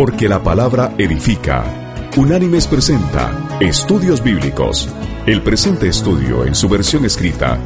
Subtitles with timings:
[0.00, 2.08] Porque la palabra edifica.
[2.16, 4.88] Unánimes presenta Estudios Bíblicos.
[5.26, 7.58] El presente estudio en su versión escrita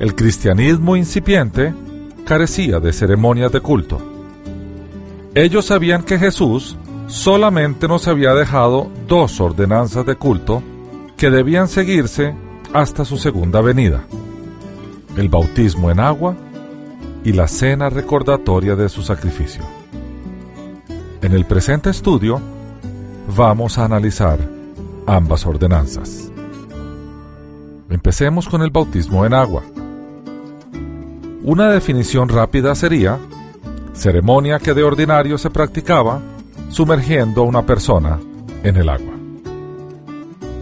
[0.00, 1.74] El cristianismo incipiente
[2.24, 4.00] carecía de ceremonias de culto.
[5.34, 10.62] Ellos sabían que Jesús solamente nos había dejado dos ordenanzas de culto
[11.16, 12.34] que debían seguirse
[12.72, 14.04] hasta su segunda venida,
[15.16, 16.36] el bautismo en agua
[17.24, 19.62] y la cena recordatoria de su sacrificio.
[21.22, 22.40] En el presente estudio
[23.34, 24.38] vamos a analizar
[25.06, 26.30] ambas ordenanzas.
[27.90, 29.62] Empecemos con el bautismo en agua.
[31.42, 33.18] Una definición rápida sería
[33.94, 36.20] ceremonia que de ordinario se practicaba
[36.68, 38.18] sumergiendo a una persona
[38.62, 39.14] en el agua.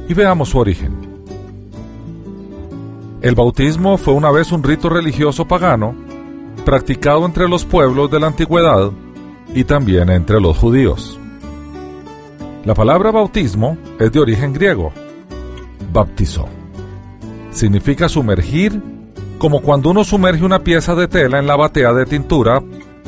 [0.08, 1.06] Y veamos su origen.
[3.22, 5.94] El bautismo fue una vez un rito religioso pagano
[6.64, 8.90] practicado entre los pueblos de la antigüedad
[9.54, 11.18] y también entre los judíos.
[12.64, 14.92] La palabra bautismo es de origen griego,
[15.92, 16.46] baptizo.
[17.52, 18.82] Significa sumergir
[19.38, 22.62] como cuando uno sumerge una pieza de tela en la batea de tintura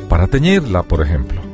[0.08, 1.47] para teñirla, por ejemplo.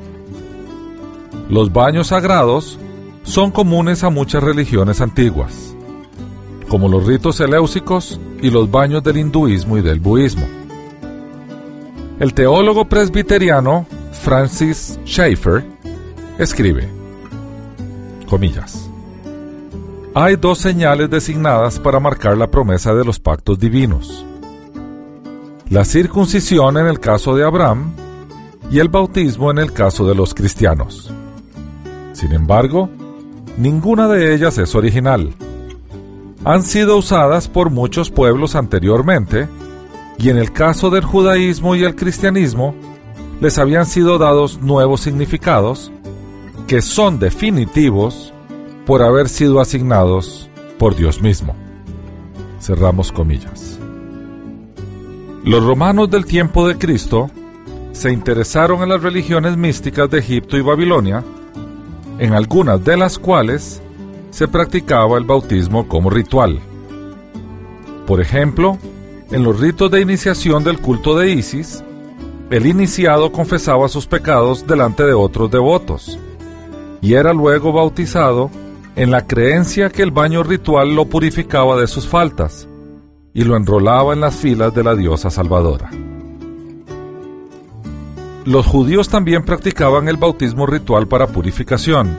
[1.49, 2.79] Los baños sagrados
[3.23, 5.75] son comunes a muchas religiones antiguas,
[6.69, 10.47] como los ritos eleusicos y los baños del hinduismo y del budismo.
[12.19, 15.65] El teólogo presbiteriano Francis Schaeffer
[16.39, 16.89] escribe,
[18.29, 18.89] comillas,
[20.15, 24.25] hay dos señales designadas para marcar la promesa de los pactos divinos.
[25.69, 27.93] La circuncisión en el caso de Abraham
[28.71, 31.13] y el bautismo en el caso de los cristianos.
[32.15, 32.89] Sin embargo,
[33.59, 35.35] ninguna de ellas es original.
[36.45, 39.49] Han sido usadas por muchos pueblos anteriormente,
[40.17, 42.75] y en el caso del judaísmo y el cristianismo,
[43.41, 45.91] les habían sido dados nuevos significados
[46.69, 48.33] que son definitivos
[48.87, 50.49] por haber sido asignados
[50.79, 51.55] por Dios mismo.
[52.61, 53.79] Cerramos comillas.
[55.43, 57.29] Los romanos del tiempo de Cristo
[57.93, 61.25] se interesaron en las religiones místicas de Egipto y Babilonia
[62.19, 63.83] en algunas de las cuales
[64.31, 66.61] se practicaba el bautismo como ritual.
[68.07, 68.79] Por ejemplo,
[69.31, 71.83] en los ritos de iniciación del culto de Isis,
[72.51, 76.19] el iniciado confesaba sus pecados delante de otros devotos
[77.01, 78.51] y era luego bautizado
[78.97, 82.69] en la creencia que el baño ritual lo purificaba de sus faltas
[83.33, 85.91] y lo enrolaba en las filas de la diosa salvadora.
[88.45, 92.15] Los judíos también practicaban el bautismo ritual para purificación,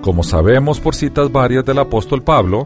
[0.00, 2.64] como sabemos por citas varias del apóstol Pablo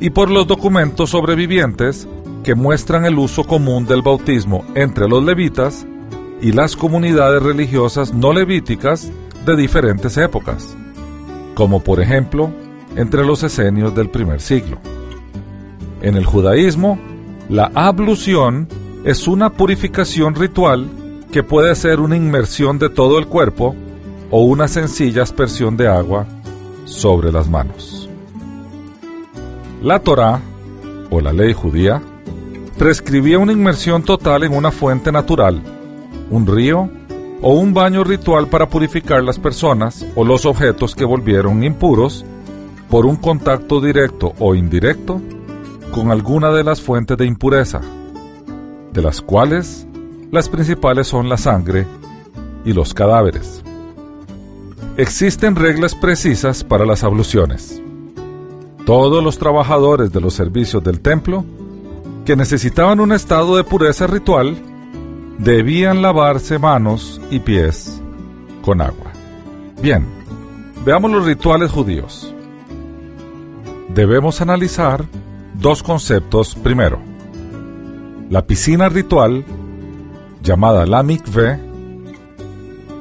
[0.00, 2.08] y por los documentos sobrevivientes
[2.42, 5.86] que muestran el uso común del bautismo entre los levitas
[6.42, 9.12] y las comunidades religiosas no levíticas
[9.46, 10.76] de diferentes épocas,
[11.54, 12.50] como por ejemplo
[12.96, 14.78] entre los esenios del primer siglo.
[16.02, 16.98] En el judaísmo,
[17.48, 18.66] la ablución
[19.04, 20.88] es una purificación ritual
[21.32, 23.74] que puede ser una inmersión de todo el cuerpo
[24.30, 26.26] o una sencilla aspersión de agua
[26.84, 28.08] sobre las manos.
[29.82, 30.40] La Torá,
[31.10, 32.02] o la ley judía,
[32.76, 35.62] prescribía una inmersión total en una fuente natural,
[36.30, 36.88] un río
[37.42, 42.24] o un baño ritual para purificar las personas o los objetos que volvieron impuros
[42.90, 45.20] por un contacto directo o indirecto
[45.92, 47.80] con alguna de las fuentes de impureza,
[48.92, 49.87] de las cuales
[50.30, 51.86] las principales son la sangre
[52.64, 53.62] y los cadáveres.
[54.96, 57.80] Existen reglas precisas para las abluciones.
[58.84, 61.44] Todos los trabajadores de los servicios del templo
[62.24, 64.56] que necesitaban un estado de pureza ritual
[65.38, 68.02] debían lavarse manos y pies
[68.62, 69.12] con agua.
[69.80, 70.04] Bien,
[70.84, 72.34] veamos los rituales judíos.
[73.94, 75.04] Debemos analizar
[75.54, 76.98] dos conceptos primero.
[78.30, 79.44] La piscina ritual
[80.42, 81.58] llamada la mikveh,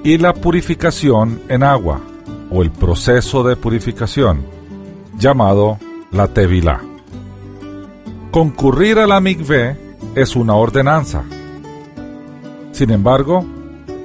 [0.04, 2.00] y la purificación en agua,
[2.50, 4.46] o el proceso de purificación,
[5.18, 5.78] llamado
[6.12, 6.82] la Tevilá.
[8.32, 9.78] Concurrir a la mikvé
[10.16, 11.24] es una ordenanza.
[12.72, 13.46] Sin embargo,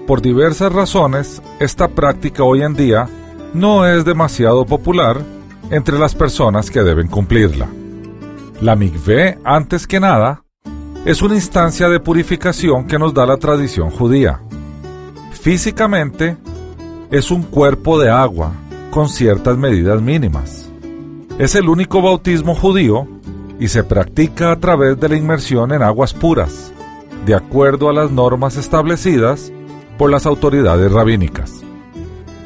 [0.07, 3.09] por diversas razones, esta práctica hoy en día
[3.55, 5.21] no es demasiado popular
[5.71, 7.69] entre las personas que deben cumplirla.
[8.61, 10.45] La mikvé, antes que nada,
[11.05, 14.41] es una instancia de purificación que nos da la tradición judía.
[15.33, 16.37] Físicamente,
[17.11, 18.53] es un cuerpo de agua
[18.93, 20.71] con ciertas medidas mínimas.
[21.39, 23.09] Es el único bautismo judío
[23.59, 26.73] y se practica a través de la inmersión en aguas puras,
[27.27, 29.53] de acuerdo a las normas establecidas
[29.99, 31.63] por las autoridades rabínicas.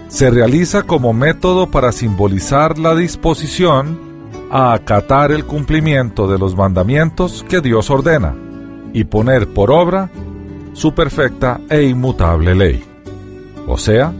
[0.08, 3.98] Se realiza como método para simbolizar la disposición
[4.50, 8.34] a acatar el cumplimiento de los mandamientos que Dios ordena
[8.96, 10.08] y poner por obra
[10.72, 12.82] su perfecta e inmutable ley,
[13.66, 14.10] o sea,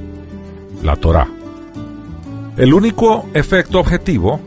[0.82, 1.26] la Torá.
[2.58, 4.38] El único efecto objetivo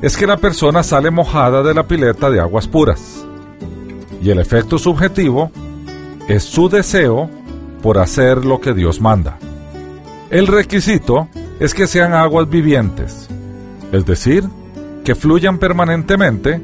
[0.00, 3.26] es que la persona sale mojada de la pileta de aguas puras.
[4.22, 5.50] Y el efecto subjetivo
[6.28, 7.28] es su deseo
[7.82, 9.36] por hacer lo que Dios manda.
[10.30, 11.28] El requisito
[11.60, 13.28] es que sean aguas vivientes,
[13.92, 14.44] es decir,
[15.04, 16.62] que fluyan permanentemente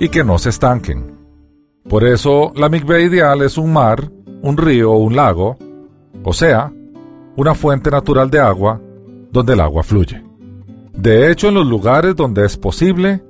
[0.00, 1.11] y que no se estanquen.
[1.88, 4.10] Por eso la migbe ideal es un mar,
[4.42, 5.56] un río o un lago,
[6.24, 6.72] o sea,
[7.36, 8.80] una fuente natural de agua
[9.30, 10.22] donde el agua fluye.
[10.92, 13.22] De hecho, en los lugares donde es posible,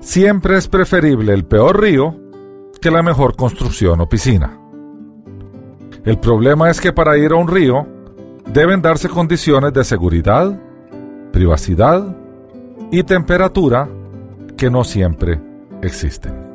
[0.00, 2.14] siempre es preferible el peor río
[2.80, 4.58] que la mejor construcción o piscina.
[6.04, 7.86] El problema es que para ir a un río
[8.52, 10.58] deben darse condiciones de seguridad,
[11.32, 12.16] privacidad
[12.90, 13.88] y temperatura
[14.56, 15.40] que no siempre
[15.82, 16.47] existen.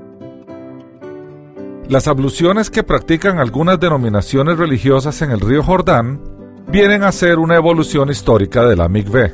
[1.89, 6.21] Las abluciones que practican algunas denominaciones religiosas en el río Jordán
[6.67, 9.33] vienen a ser una evolución histórica de la mikveh.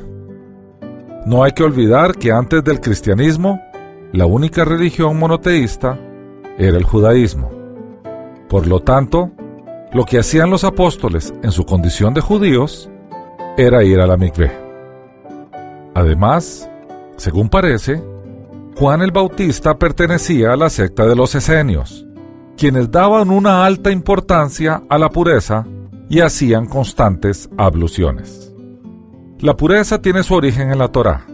[1.26, 3.60] No hay que olvidar que antes del cristianismo,
[4.12, 5.98] la única religión monoteísta
[6.58, 7.50] era el judaísmo.
[8.48, 9.30] Por lo tanto,
[9.92, 12.90] lo que hacían los apóstoles en su condición de judíos
[13.56, 14.50] era ir a la mikveh.
[15.94, 16.68] Además,
[17.16, 18.02] según parece,
[18.76, 22.06] Juan el Bautista pertenecía a la secta de los esenios,
[22.60, 25.64] quienes daban una alta importancia a la pureza
[26.10, 28.54] y hacían constantes abluciones.
[29.38, 31.24] La pureza tiene su origen en la Torá.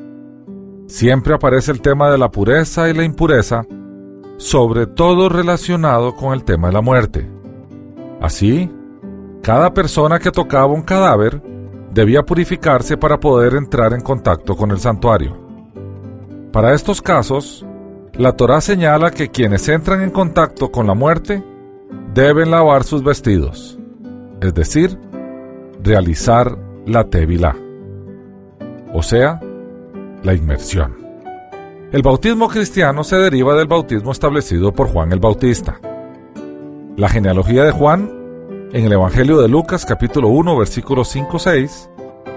[0.87, 3.67] Siempre aparece el tema de la pureza y la impureza,
[4.37, 7.29] sobre todo relacionado con el tema de la muerte.
[8.21, 8.71] Así,
[9.43, 11.43] cada persona que tocaba un cadáver
[11.93, 15.37] debía purificarse para poder entrar en contacto con el santuario.
[16.53, 17.67] Para estos casos,
[18.19, 21.43] la Torá señala que quienes entran en contacto con la muerte
[22.15, 23.79] deben lavar sus vestidos,
[24.41, 24.99] es decir,
[25.83, 27.57] realizar la tevilá
[28.97, 29.41] o sea,
[30.23, 30.97] la inmersión.
[31.93, 35.79] El bautismo cristiano se deriva del bautismo establecido por Juan el Bautista.
[36.97, 38.11] La genealogía de Juan,
[38.73, 41.91] en el Evangelio de Lucas capítulo 1 versículos 5-6,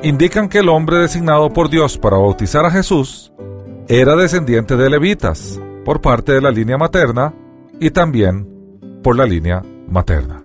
[0.04, 3.32] indican que el hombre designado por Dios para bautizar a Jesús
[3.88, 7.34] era descendiente de levitas por parte de la línea materna
[7.80, 8.48] y también
[9.02, 10.44] por la línea materna.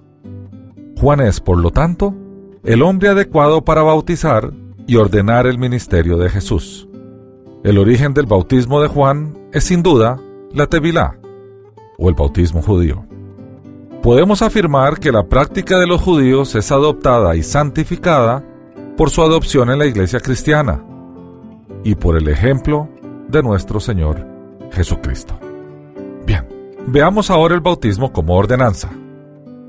[0.99, 2.15] Juan es, por lo tanto,
[2.65, 4.55] el hombre adecuado para bautizar
[4.87, 6.89] y ordenar el ministerio de Jesús.
[7.63, 10.19] El origen del bautismo de Juan es sin duda
[10.51, 11.19] la Tevilá,
[11.99, 13.05] o el bautismo judío.
[14.03, 18.43] Podemos afirmar que la práctica de los judíos es adoptada y santificada
[18.97, 20.83] por su adopción en la iglesia cristiana
[21.85, 22.89] y por el ejemplo
[23.29, 24.33] de nuestro Señor
[24.75, 25.44] Jesucristo.
[26.87, 28.91] Veamos ahora el bautismo como ordenanza.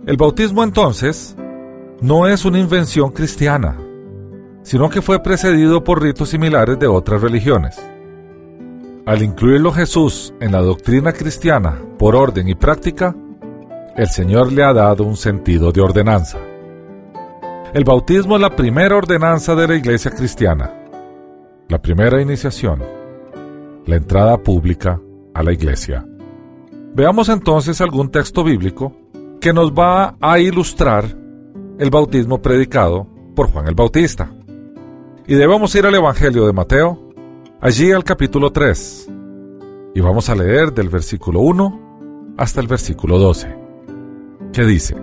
[0.05, 1.35] El bautismo entonces
[2.01, 3.77] no es una invención cristiana,
[4.63, 7.81] sino que fue precedido por ritos similares de otras religiones.
[9.05, 13.15] Al incluirlo Jesús en la doctrina cristiana por orden y práctica,
[13.95, 16.37] el Señor le ha dado un sentido de ordenanza.
[17.73, 20.73] El bautismo es la primera ordenanza de la iglesia cristiana,
[21.69, 22.83] la primera iniciación,
[23.85, 24.99] la entrada pública
[25.33, 26.05] a la iglesia.
[26.95, 28.93] Veamos entonces algún texto bíblico
[29.41, 31.03] que nos va a ilustrar
[31.77, 34.31] el bautismo predicado por Juan el Bautista.
[35.27, 37.11] Y debemos ir al Evangelio de Mateo,
[37.59, 39.09] allí al capítulo 3.
[39.93, 43.53] Y vamos a leer del versículo 1 hasta el versículo 12.
[44.53, 44.95] Que dice,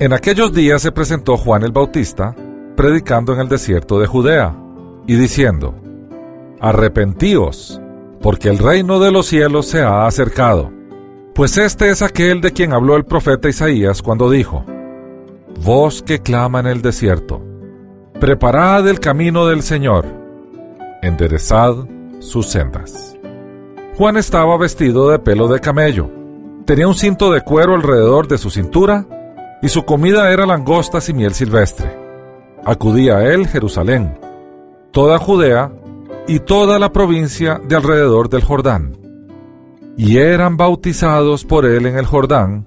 [0.00, 2.34] En aquellos días se presentó Juan el Bautista,
[2.74, 4.56] predicando en el desierto de Judea,
[5.06, 5.74] y diciendo,
[6.58, 7.82] Arrepentíos,
[8.22, 10.80] porque el reino de los cielos se ha acercado.
[11.34, 14.64] Pues este es aquel de quien habló el profeta Isaías cuando dijo,
[15.64, 17.42] Voz que clama en el desierto
[18.22, 20.06] Preparad el camino del Señor,
[21.02, 21.74] enderezad
[22.20, 23.16] sus sendas.
[23.96, 26.08] Juan estaba vestido de pelo de camello,
[26.64, 29.06] tenía un cinto de cuero alrededor de su cintura
[29.60, 31.98] y su comida era langostas y miel silvestre.
[32.64, 34.20] Acudía a él Jerusalén,
[34.92, 35.72] toda Judea
[36.28, 38.96] y toda la provincia de alrededor del Jordán,
[39.96, 42.66] y eran bautizados por él en el Jordán,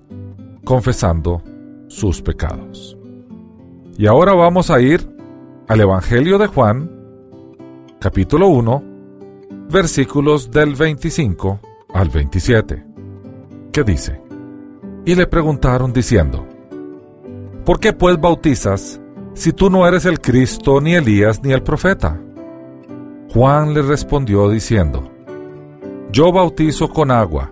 [0.64, 1.42] confesando
[1.88, 2.98] sus pecados.
[3.98, 5.08] Y ahora vamos a ir
[5.68, 6.92] al Evangelio de Juan,
[8.00, 8.84] capítulo 1,
[9.70, 11.60] versículos del 25
[11.94, 12.86] al 27,
[13.72, 14.22] que dice,
[15.06, 16.46] Y le preguntaron diciendo,
[17.66, 19.02] ¿Por qué pues bautizas
[19.34, 22.22] si tú no eres el Cristo, ni Elías, ni el profeta?
[23.34, 25.15] Juan le respondió diciendo,
[26.16, 27.52] Yo bautizo con agua,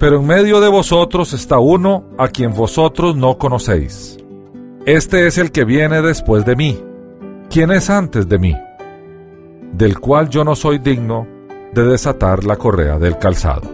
[0.00, 4.18] pero en medio de vosotros está uno a quien vosotros no conocéis.
[4.84, 6.82] Este es el que viene después de mí,
[7.48, 8.56] quien es antes de mí,
[9.74, 11.24] del cual yo no soy digno
[11.72, 13.70] de desatar la correa del calzado.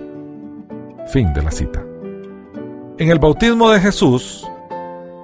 [1.10, 1.82] Fin de la cita.
[2.98, 4.46] En el bautismo de Jesús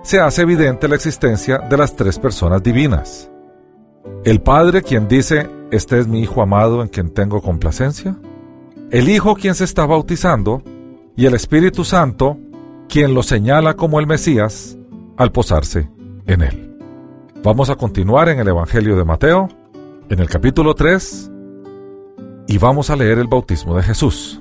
[0.03, 3.31] se hace evidente la existencia de las tres personas divinas.
[4.25, 8.17] El Padre quien dice, este es mi Hijo amado en quien tengo complacencia.
[8.95, 10.63] El Hijo quien se está bautizando
[11.17, 12.39] y el Espíritu Santo
[12.89, 14.79] quien lo señala como el Mesías
[15.17, 15.91] al posarse
[16.27, 16.79] en él.
[17.43, 19.49] Vamos a continuar en el Evangelio de Mateo,
[20.09, 21.29] en el capítulo 3,
[22.47, 24.41] y vamos a leer el bautismo de Jesús.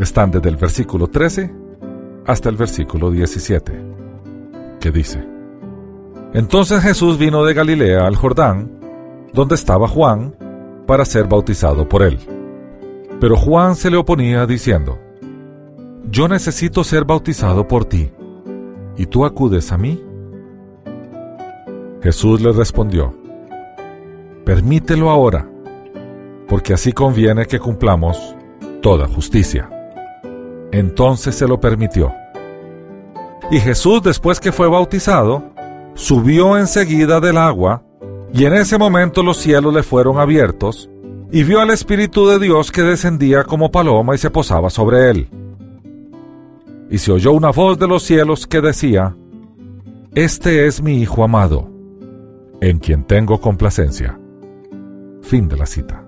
[0.00, 1.54] Están desde el versículo 13
[2.26, 3.80] hasta el versículo 17,
[4.80, 5.24] que dice,
[6.34, 8.72] Entonces Jesús vino de Galilea al Jordán,
[9.32, 10.34] donde estaba Juan,
[10.84, 12.37] para ser bautizado por él.
[13.20, 14.98] Pero Juan se le oponía diciendo,
[16.10, 18.10] Yo necesito ser bautizado por ti
[18.98, 20.02] ¿y tú acudes a mí?
[22.02, 23.14] Jesús le respondió,
[24.44, 25.48] Permítelo ahora,
[26.48, 28.34] porque así conviene que cumplamos
[28.82, 29.70] toda justicia.
[30.72, 32.12] Entonces se lo permitió.
[33.50, 35.44] Y Jesús, después que fue bautizado,
[35.94, 37.82] subió enseguida del agua,
[38.32, 40.90] y en ese momento los cielos le fueron abiertos,
[41.30, 45.28] y vio al Espíritu de Dios que descendía como paloma y se posaba sobre él
[46.90, 49.14] y se oyó una voz de los cielos que decía,
[50.14, 51.70] Este es mi Hijo amado,
[52.60, 54.18] en quien tengo complacencia.
[55.22, 56.04] Fin de la cita.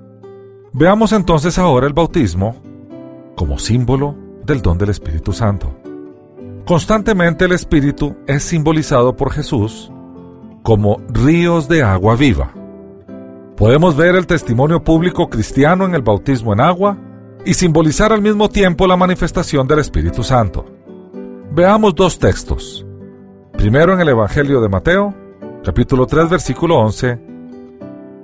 [0.72, 2.56] Veamos entonces ahora el bautismo
[3.36, 4.14] como símbolo
[4.46, 5.74] del don del Espíritu Santo.
[6.64, 9.90] Constantemente el Espíritu es simbolizado por Jesús
[10.62, 12.52] como ríos de agua viva.
[13.60, 16.96] Podemos ver el testimonio público cristiano en el bautismo en agua
[17.44, 20.64] y simbolizar al mismo tiempo la manifestación del Espíritu Santo.
[21.52, 22.86] Veamos dos textos.
[23.52, 25.14] Primero en el Evangelio de Mateo,
[25.62, 27.20] capítulo 3, versículo 11,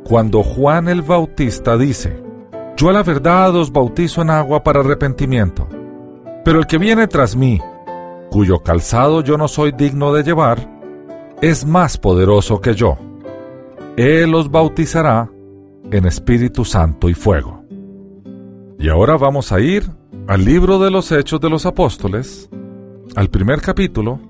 [0.04, 2.18] cuando Juan el Bautista dice,
[2.78, 5.68] Yo a la verdad os bautizo en agua para arrepentimiento,
[6.46, 7.60] pero el que viene tras mí,
[8.30, 10.66] cuyo calzado yo no soy digno de llevar,
[11.42, 12.96] es más poderoso que yo.
[13.96, 15.30] Él os bautizará
[15.90, 17.64] en Espíritu Santo y fuego.
[18.78, 19.90] Y ahora vamos a ir
[20.28, 22.50] al libro de los Hechos de los Apóstoles,
[23.14, 24.20] al primer capítulo,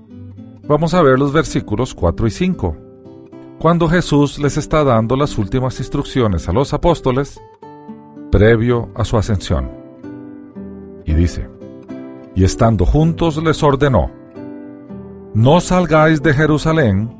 [0.65, 2.77] vamos a ver los versículos 4 y 5,
[3.59, 7.37] cuando Jesús les está dando las últimas instrucciones a los apóstoles
[8.31, 9.69] previo a su ascensión.
[11.03, 11.49] Y dice,
[12.35, 14.11] y estando juntos les ordenó,
[15.33, 17.16] no salgáis de Jerusalén,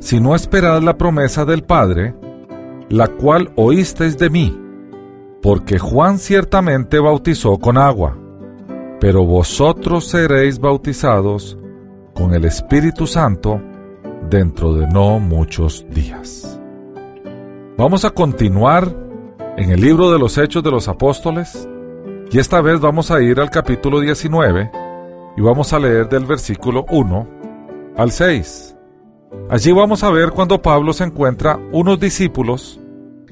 [0.00, 2.14] sino esperad la promesa del Padre,
[2.88, 4.60] la cual oísteis de mí
[5.42, 8.16] porque Juan ciertamente bautizó con agua,
[9.00, 11.58] pero vosotros seréis bautizados
[12.14, 13.60] con el Espíritu Santo
[14.28, 16.60] dentro de no muchos días.
[17.78, 18.94] Vamos a continuar
[19.56, 21.66] en el libro de los Hechos de los Apóstoles
[22.30, 24.70] y esta vez vamos a ir al capítulo 19
[25.36, 27.26] y vamos a leer del versículo 1
[27.96, 28.76] al 6.
[29.48, 32.80] Allí vamos a ver cuando Pablo se encuentra unos discípulos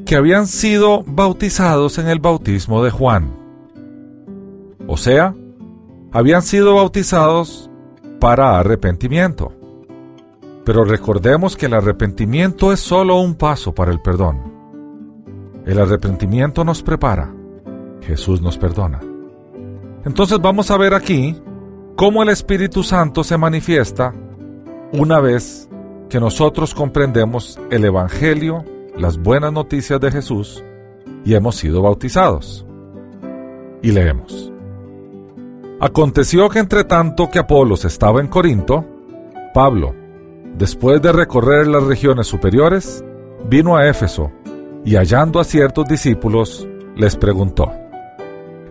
[0.05, 3.31] que habían sido bautizados en el bautismo de Juan.
[4.87, 5.35] O sea,
[6.13, 7.71] habían sido bautizados
[8.21, 9.53] para arrepentimiento.
[10.65, 14.53] Pero recordemos que el arrepentimiento es solo un paso para el perdón.
[15.67, 17.33] El arrepentimiento nos prepara,
[18.03, 19.01] Jesús nos perdona.
[20.05, 21.37] Entonces vamos a ver aquí
[21.97, 24.15] cómo el Espíritu Santo se manifiesta
[24.93, 25.69] una vez
[26.09, 28.65] que nosotros comprendemos el Evangelio
[28.97, 30.63] las buenas noticias de Jesús
[31.25, 32.67] y hemos sido bautizados.
[33.83, 34.53] Y leemos.
[35.81, 38.85] Aconteció que entre tanto que Apolos estaba en Corinto,
[39.55, 39.95] Pablo,
[40.57, 43.05] después de recorrer las regiones superiores,
[43.49, 44.33] vino a Éfeso
[44.85, 47.71] y hallando a ciertos discípulos, les preguntó,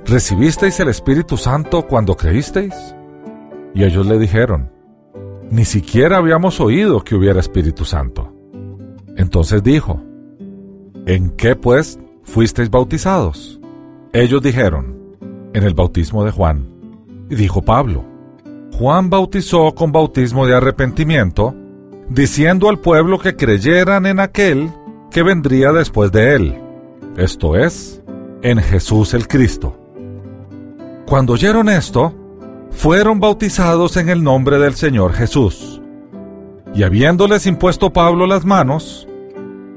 [0.06, 2.74] ¿recibisteis el Espíritu Santo cuando creísteis?
[3.74, 4.70] Y ellos le dijeron,
[5.50, 8.34] ni siquiera habíamos oído que hubiera Espíritu Santo.
[9.16, 10.02] Entonces dijo,
[11.06, 13.60] ¿en qué pues fuisteis bautizados?
[14.14, 14.98] Ellos dijeron,
[15.54, 16.68] en el bautismo de Juan.
[17.30, 18.06] Y dijo Pablo,
[18.78, 21.56] Juan bautizó con bautismo de arrepentimiento,
[22.10, 24.72] diciendo al pueblo que creyeran en aquel
[25.12, 26.62] que vendría después de él,
[27.18, 28.02] esto es,
[28.44, 29.76] en Jesús el Cristo.
[31.08, 32.14] Cuando oyeron esto,
[32.78, 35.82] fueron bautizados en el nombre del Señor Jesús.
[36.76, 39.08] Y habiéndoles impuesto Pablo las manos,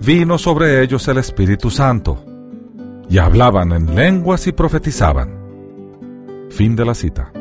[0.05, 2.23] vino sobre ellos el Espíritu Santo,
[3.09, 5.31] y hablaban en lenguas y profetizaban.
[6.51, 7.33] Fin de la cita.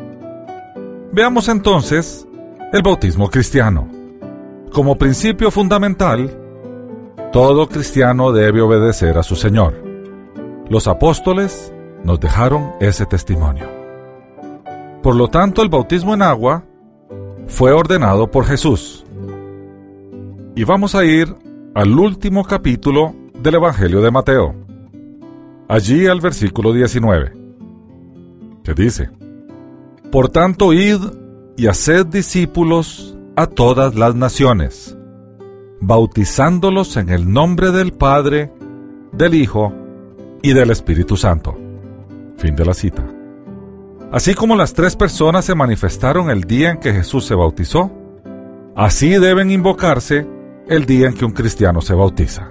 [1.12, 2.26] Veamos entonces
[2.72, 3.86] el bautismo cristiano.
[4.72, 6.38] Como principio fundamental,
[7.32, 9.74] todo cristiano debe obedecer a su Señor.
[10.70, 11.70] Los apóstoles
[12.02, 13.79] nos dejaron ese testimonio.
[15.02, 16.64] Por lo tanto, el bautismo en agua
[17.46, 19.04] fue ordenado por Jesús.
[20.54, 21.34] Y vamos a ir
[21.74, 24.54] al último capítulo del Evangelio de Mateo.
[25.68, 27.32] Allí al versículo 19,
[28.64, 29.10] que dice,
[30.10, 31.00] Por tanto, id
[31.56, 34.96] y haced discípulos a todas las naciones,
[35.80, 38.52] bautizándolos en el nombre del Padre,
[39.12, 39.72] del Hijo
[40.42, 41.56] y del Espíritu Santo.
[42.36, 43.19] Fin de la cita.
[44.12, 47.92] Así como las tres personas se manifestaron el día en que Jesús se bautizó,
[48.74, 50.26] así deben invocarse
[50.68, 52.50] el día en que un cristiano se bautiza.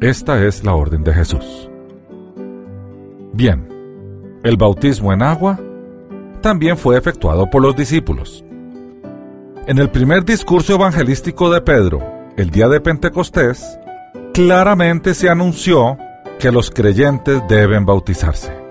[0.00, 1.70] Esta es la orden de Jesús.
[3.34, 3.68] Bien,
[4.42, 5.60] el bautismo en agua
[6.40, 8.42] también fue efectuado por los discípulos.
[9.66, 12.00] En el primer discurso evangelístico de Pedro,
[12.38, 13.78] el día de Pentecostés,
[14.32, 15.98] claramente se anunció
[16.38, 18.65] que los creyentes deben bautizarse.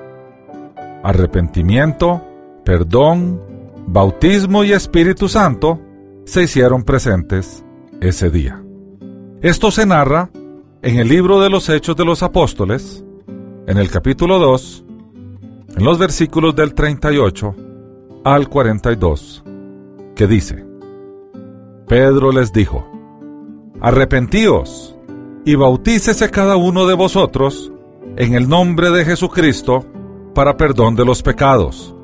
[1.06, 2.24] Arrepentimiento,
[2.64, 3.40] perdón,
[3.86, 5.80] bautismo y Espíritu Santo
[6.26, 7.64] se hicieron presentes
[8.02, 8.60] ese día.
[9.44, 10.32] Esto se narra
[10.82, 13.06] en el libro de los Hechos de los Apóstoles,
[13.68, 14.84] en el capítulo 2,
[15.78, 17.56] en los versículos del 38
[18.24, 19.44] al 42,
[20.16, 20.66] que dice,
[21.88, 22.84] Pedro les dijo,
[23.80, 24.98] Arrepentíos
[25.46, 27.72] y bautícese cada uno de vosotros
[28.18, 29.86] en el nombre de Jesucristo
[30.36, 31.96] para perdón de los pecados,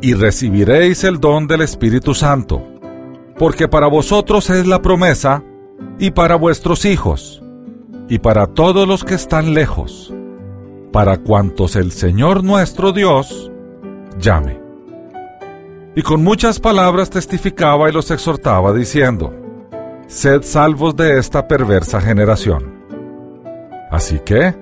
[0.00, 2.62] y recibiréis el don del Espíritu Santo,
[3.38, 5.44] porque para vosotros es la promesa,
[5.98, 7.42] y para vuestros hijos,
[8.08, 10.14] y para todos los que están lejos,
[10.92, 13.50] para cuantos el Señor nuestro Dios
[14.18, 14.66] llame
[15.96, 19.32] y con muchas palabras testificaba y los exhortaba diciendo,
[20.06, 22.84] Sed salvos de esta perversa generación.
[23.90, 24.54] Así que,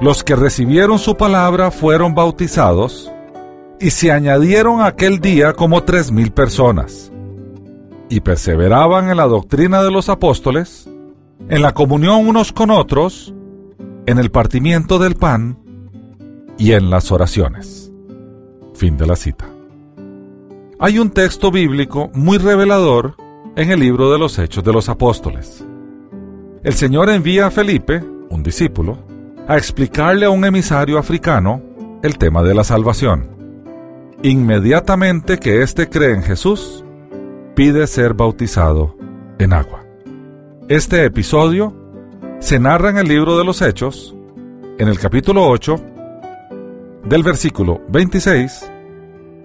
[0.00, 3.10] los que recibieron su palabra fueron bautizados,
[3.80, 7.12] y se añadieron aquel día como tres mil personas,
[8.08, 10.88] y perseveraban en la doctrina de los apóstoles,
[11.48, 13.34] en la comunión unos con otros,
[14.06, 15.58] en el partimiento del pan
[16.58, 17.90] y en las oraciones.
[18.74, 19.46] Fin de la cita.
[20.78, 23.16] Hay un texto bíblico muy revelador
[23.56, 25.64] en el libro de los Hechos de los Apóstoles.
[26.62, 28.98] El Señor envía a Felipe, un discípulo,
[29.46, 31.62] a explicarle a un emisario africano
[32.02, 33.28] el tema de la salvación.
[34.22, 36.84] Inmediatamente que éste cree en Jesús,
[37.54, 38.96] pide ser bautizado
[39.38, 39.84] en agua.
[40.68, 41.74] Este episodio
[42.40, 44.16] se narra en el libro de los Hechos,
[44.78, 45.76] en el capítulo 8,
[47.04, 48.70] del versículo 26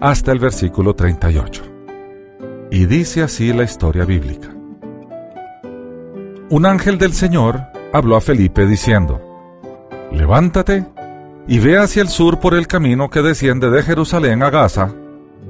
[0.00, 1.62] hasta el versículo 38.
[2.70, 4.48] Y dice así la historia bíblica.
[6.48, 7.60] Un ángel del Señor
[7.92, 9.29] habló a Felipe diciendo,
[10.12, 10.86] Levántate
[11.46, 14.94] y ve hacia el sur por el camino que desciende de Jerusalén a Gaza,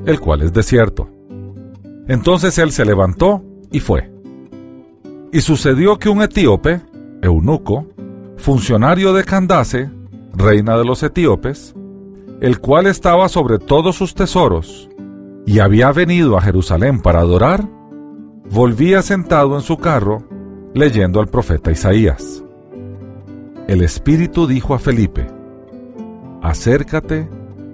[0.06, 1.08] el cual es desierto.
[2.08, 4.10] Entonces él se levantó y fue.
[5.32, 6.80] Y sucedió que un etíope,
[7.22, 7.86] eunuco,
[8.36, 9.90] funcionario de Candace,
[10.32, 11.74] reina de los etíopes,
[12.40, 14.88] el cual estaba sobre todos sus tesoros,
[15.46, 17.68] y había venido a Jerusalén para adorar,
[18.50, 20.24] volvía sentado en su carro,
[20.74, 22.42] leyendo al profeta Isaías.
[23.70, 25.28] El Espíritu dijo a Felipe,
[26.42, 27.28] acércate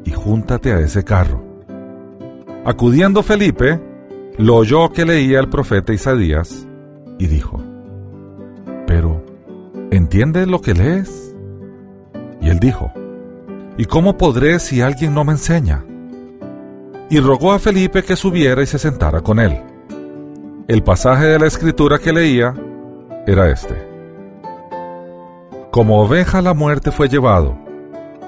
[0.05, 1.43] y júntate a ese carro.
[2.67, 3.81] Acudiendo Felipe,
[4.37, 6.69] lo oyó que leía el profeta Isaías
[7.19, 7.63] y dijo,
[8.87, 9.25] pero,
[9.91, 11.35] ¿entiendes lo que lees?
[12.43, 12.93] Y él dijo,
[13.79, 15.83] ¿Y cómo podré si alguien no me enseña?
[17.09, 19.63] Y rogó a Felipe que subiera y se sentara con él.
[20.69, 22.53] El pasaje de la escritura que leía
[23.27, 23.96] era este.
[25.77, 27.59] Como oveja la muerte fue llevado,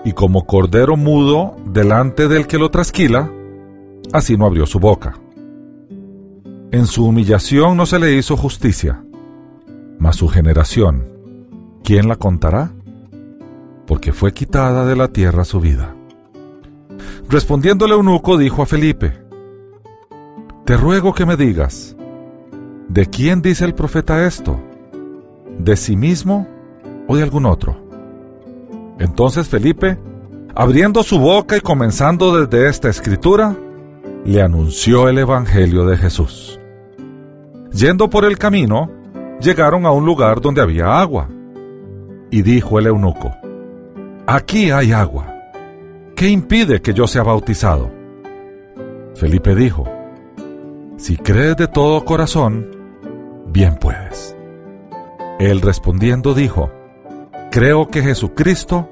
[0.05, 3.31] y como cordero mudo delante del que lo trasquila,
[4.13, 5.19] así no abrió su boca.
[6.73, 9.03] En su humillación no se le hizo justicia,
[9.99, 11.09] mas su generación,
[11.83, 12.71] ¿quién la contará?
[13.87, 15.95] Porque fue quitada de la tierra su vida.
[17.31, 19.15] Respondiéndole eunuco dijo a Felipe,
[20.67, 21.97] Te ruego que me digas,
[22.91, 24.61] ¿de quién dice el profeta esto?
[25.59, 26.58] ¿De sí mismo
[27.09, 27.77] o de algún otro?
[29.01, 29.99] Entonces Felipe,
[30.55, 33.57] abriendo su boca y comenzando desde esta escritura,
[34.25, 36.61] le anunció el Evangelio de Jesús.
[37.73, 38.91] Yendo por el camino,
[39.41, 41.29] llegaron a un lugar donde había agua.
[42.31, 43.35] Y dijo el eunuco,
[44.27, 45.35] Aquí hay agua.
[46.15, 47.91] ¿Qué impide que yo sea bautizado?
[49.15, 49.85] Felipe dijo,
[50.97, 52.69] Si crees de todo corazón,
[53.47, 54.37] bien puedes.
[55.39, 56.71] Él respondiendo dijo,
[57.51, 58.91] Creo que Jesucristo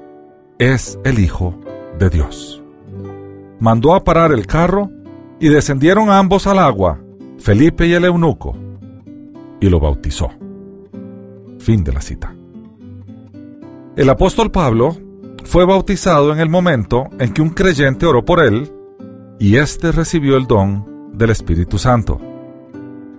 [0.57, 1.53] es el Hijo
[1.99, 2.63] de Dios.
[3.59, 4.89] Mandó a parar el carro
[5.39, 6.99] y descendieron ambos al agua,
[7.37, 8.57] Felipe y el eunuco,
[9.59, 10.29] y lo bautizó.
[11.59, 12.33] Fin de la cita.
[13.95, 14.97] El apóstol Pablo
[15.43, 18.71] fue bautizado en el momento en que un creyente oró por él
[19.39, 22.19] y éste recibió el don del Espíritu Santo.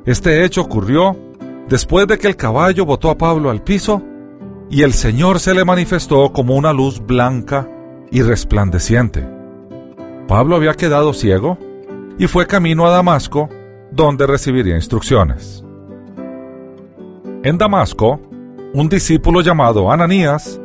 [0.05, 1.17] Este hecho ocurrió
[1.69, 4.03] después de que el caballo botó a Pablo al piso
[4.71, 7.69] y el Señor se le manifestó como una luz blanca
[8.11, 9.27] y resplandeciente.
[10.27, 11.59] Pablo había quedado ciego
[12.19, 13.49] y fue camino a Damasco,
[13.91, 15.65] donde recibiría instrucciones.
[17.43, 18.21] En Damasco,
[18.75, 20.61] un discípulo llamado Ananías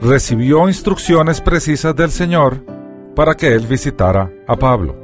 [0.00, 2.64] recibió instrucciones precisas del Señor
[3.14, 4.96] para que él visitara a Pablo.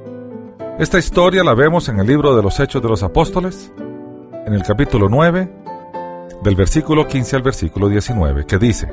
[0.78, 3.72] Esta historia la vemos en el libro de los Hechos de los Apóstoles,
[4.46, 5.59] en el capítulo 9,
[6.42, 8.88] del versículo 15 al versículo 19, que dice,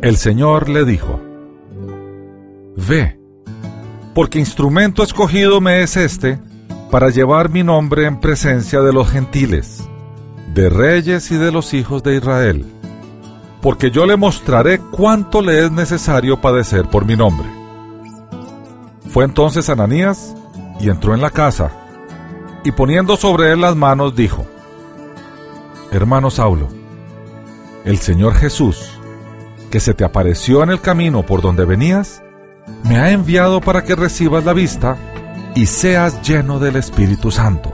[0.00, 1.20] El Señor le dijo,
[2.76, 3.18] Ve,
[4.14, 6.38] porque instrumento escogido me es este
[6.90, 9.88] para llevar mi nombre en presencia de los gentiles,
[10.54, 12.64] de reyes y de los hijos de Israel,
[13.60, 17.48] porque yo le mostraré cuánto le es necesario padecer por mi nombre.
[19.10, 20.34] Fue entonces Ananías
[20.80, 21.72] y entró en la casa,
[22.64, 24.46] y poniendo sobre él las manos dijo,
[25.90, 26.68] Hermano Saulo,
[27.86, 28.90] el Señor Jesús,
[29.70, 32.22] que se te apareció en el camino por donde venías,
[32.84, 34.98] me ha enviado para que recibas la vista
[35.54, 37.72] y seas lleno del Espíritu Santo.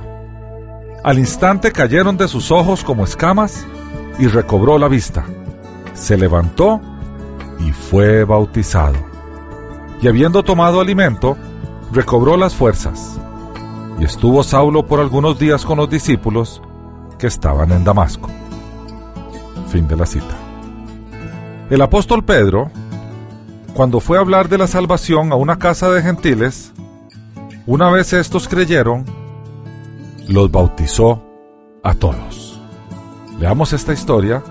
[1.02, 3.66] Al instante cayeron de sus ojos como escamas
[4.20, 5.24] y recobró la vista.
[5.92, 6.80] Se levantó
[7.58, 8.94] y fue bautizado.
[10.00, 11.36] Y habiendo tomado alimento,
[11.92, 13.18] recobró las fuerzas.
[13.98, 16.62] Y estuvo Saulo por algunos días con los discípulos,
[17.26, 18.28] estaban en Damasco.
[19.68, 20.34] Fin de la cita.
[21.70, 22.70] El apóstol Pedro,
[23.74, 26.72] cuando fue a hablar de la salvación a una casa de gentiles,
[27.66, 29.04] una vez estos creyeron,
[30.28, 31.22] los bautizó
[31.82, 32.60] a todos.
[33.38, 34.42] Leamos esta historia,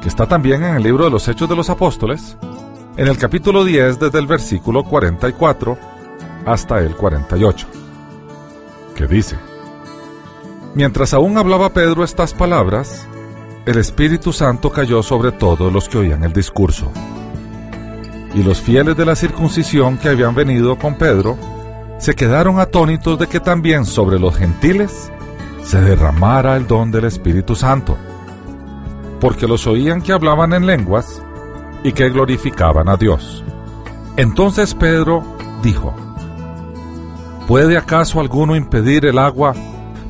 [0.00, 2.36] que está también en el libro de los Hechos de los Apóstoles,
[2.96, 5.76] en el capítulo 10 desde el versículo 44
[6.46, 7.66] hasta el 48,
[8.94, 9.36] que dice,
[10.76, 13.08] Mientras aún hablaba Pedro estas palabras,
[13.64, 16.92] el Espíritu Santo cayó sobre todos los que oían el discurso.
[18.34, 21.38] Y los fieles de la circuncisión que habían venido con Pedro
[21.96, 25.10] se quedaron atónitos de que también sobre los gentiles
[25.64, 27.96] se derramara el don del Espíritu Santo,
[29.18, 31.22] porque los oían que hablaban en lenguas
[31.84, 33.42] y que glorificaban a Dios.
[34.18, 35.24] Entonces Pedro
[35.62, 35.94] dijo,
[37.48, 39.54] ¿Puede acaso alguno impedir el agua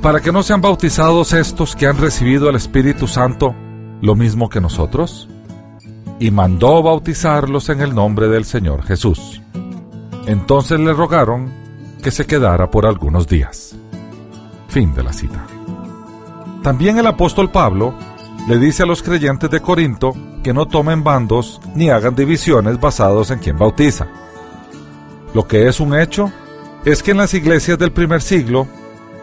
[0.02, 3.54] para que no sean bautizados estos que han recibido el Espíritu Santo
[4.00, 5.28] lo mismo que nosotros?
[6.18, 9.40] Y mandó bautizarlos en el nombre del Señor Jesús.
[10.26, 11.50] Entonces le rogaron
[12.02, 13.76] que se quedara por algunos días.
[14.68, 15.46] Fin de la cita.
[16.62, 17.94] También el apóstol Pablo
[18.48, 23.30] le dice a los creyentes de Corinto que no tomen bandos ni hagan divisiones basados
[23.30, 24.06] en quien bautiza.
[25.34, 26.30] Lo que es un hecho
[26.84, 28.66] es que en las iglesias del primer siglo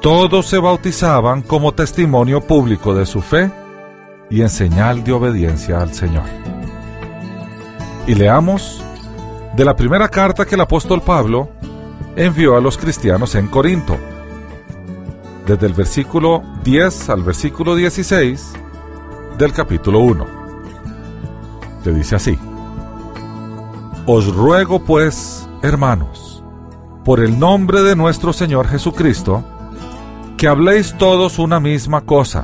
[0.04, 3.50] todos se bautizaban como testimonio público de su fe
[4.30, 6.26] y en señal de obediencia al Señor.
[8.06, 8.84] Y leamos
[9.56, 11.52] de la primera carta que el apóstol Pablo
[12.18, 13.96] envió a los cristianos en Corinto,
[15.48, 18.52] desde el versículo 10 al versículo 16
[19.38, 20.26] del capítulo 1.
[21.86, 22.38] Le dice así,
[24.06, 26.44] Os ruego pues, hermanos,
[27.06, 29.46] por el nombre de nuestro Señor Jesucristo,
[30.44, 32.44] que habléis todos una misma cosa,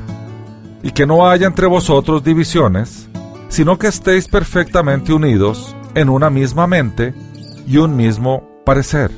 [0.81, 3.09] y que no haya entre vosotros divisiones,
[3.49, 7.13] sino que estéis perfectamente unidos en una misma mente
[7.67, 9.11] y un mismo parecer.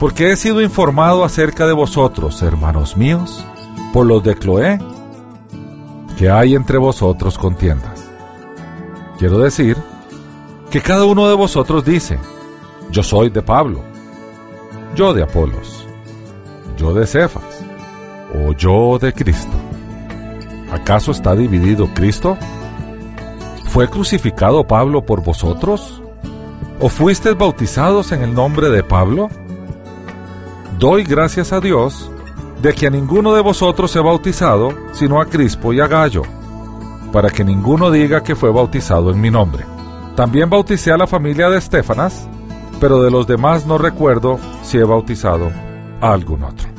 [0.00, 3.46] Porque he sido informado acerca de vosotros, hermanos míos,
[3.92, 4.80] por los de Cloé,
[6.18, 8.10] que hay entre vosotros contiendas.
[9.16, 9.76] Quiero decir
[10.72, 12.18] que cada uno de vosotros dice,
[12.90, 13.80] yo soy de Pablo,
[14.96, 15.86] yo de Apolos,
[16.76, 17.61] yo de Cefas,
[18.34, 19.52] o yo de Cristo.
[20.72, 22.36] ¿Acaso está dividido Cristo?
[23.66, 26.02] ¿Fue crucificado Pablo por vosotros?
[26.80, 29.28] ¿O fuisteis bautizados en el nombre de Pablo?
[30.78, 32.10] Doy gracias a Dios
[32.60, 36.22] de que a ninguno de vosotros he bautizado, sino a Crispo y a Gallo,
[37.12, 39.64] para que ninguno diga que fue bautizado en mi nombre.
[40.16, 42.28] También bauticé a la familia de Estefanas,
[42.80, 45.50] pero de los demás no recuerdo si he bautizado
[46.00, 46.71] a algún otro.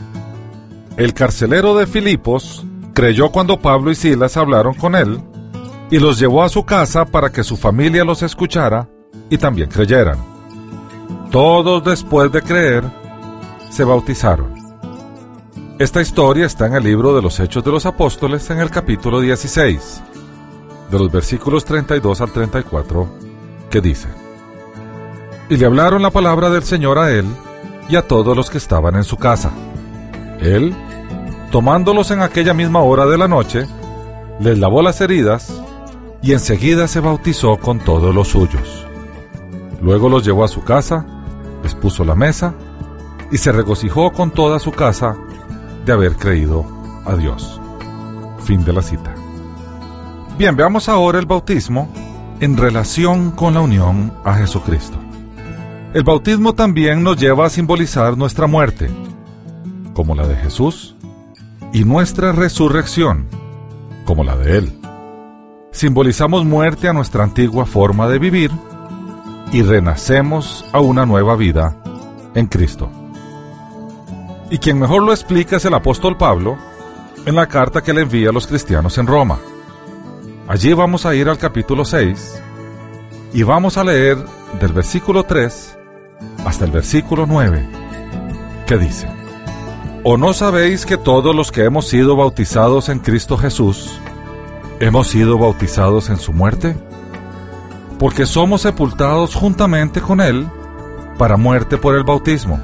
[0.95, 5.19] El carcelero de Filipos creyó cuando Pablo y Silas hablaron con él
[5.89, 8.87] y los llevó a su casa para que su familia los escuchara
[9.27, 10.19] y también creyeran.
[11.31, 12.83] Todos después de creer
[13.71, 14.53] se bautizaron.
[15.79, 19.19] Esta historia está en el libro de los Hechos de los Apóstoles en el capítulo
[19.19, 20.03] 16,
[20.91, 23.09] de los versículos 32 al 34,
[23.71, 24.09] que dice,
[25.49, 27.25] Y le hablaron la palabra del Señor a él
[27.89, 29.51] y a todos los que estaban en su casa.
[30.43, 30.75] Él,
[31.51, 33.65] tomándolos en aquella misma hora de la noche,
[34.39, 35.61] les lavó las heridas
[36.21, 38.85] y enseguida se bautizó con todos los suyos.
[39.81, 41.05] Luego los llevó a su casa,
[41.63, 42.53] les puso la mesa
[43.31, 45.15] y se regocijó con toda su casa
[45.85, 46.65] de haber creído
[47.05, 47.59] a Dios.
[48.39, 49.13] Fin de la cita.
[50.37, 51.89] Bien, veamos ahora el bautismo
[52.39, 54.97] en relación con la unión a Jesucristo.
[55.93, 58.89] El bautismo también nos lleva a simbolizar nuestra muerte,
[59.93, 60.95] como la de Jesús,
[61.71, 63.27] y nuestra resurrección,
[64.05, 64.79] como la de Él.
[65.71, 68.51] Simbolizamos muerte a nuestra antigua forma de vivir
[69.51, 71.77] y renacemos a una nueva vida
[72.35, 72.89] en Cristo.
[74.49, 76.57] Y quien mejor lo explica es el apóstol Pablo
[77.25, 79.39] en la carta que le envía a los cristianos en Roma.
[80.47, 82.41] Allí vamos a ir al capítulo 6
[83.33, 84.17] y vamos a leer
[84.59, 85.77] del versículo 3
[86.45, 87.65] hasta el versículo 9,
[88.67, 89.07] que dice,
[90.05, 93.89] ¿O no sabéis que todos los que hemos sido bautizados en Cristo Jesús,
[94.81, 96.75] hemos sido bautizados en su muerte?
[97.99, 100.45] Porque somos sepultados juntamente con Él
[101.17, 102.59] para muerte por el bautismo,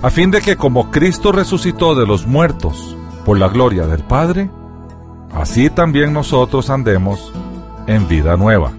[0.00, 4.48] a fin de que como Cristo resucitó de los muertos por la gloria del Padre,
[5.34, 7.32] así también nosotros andemos
[7.88, 8.70] en vida nueva.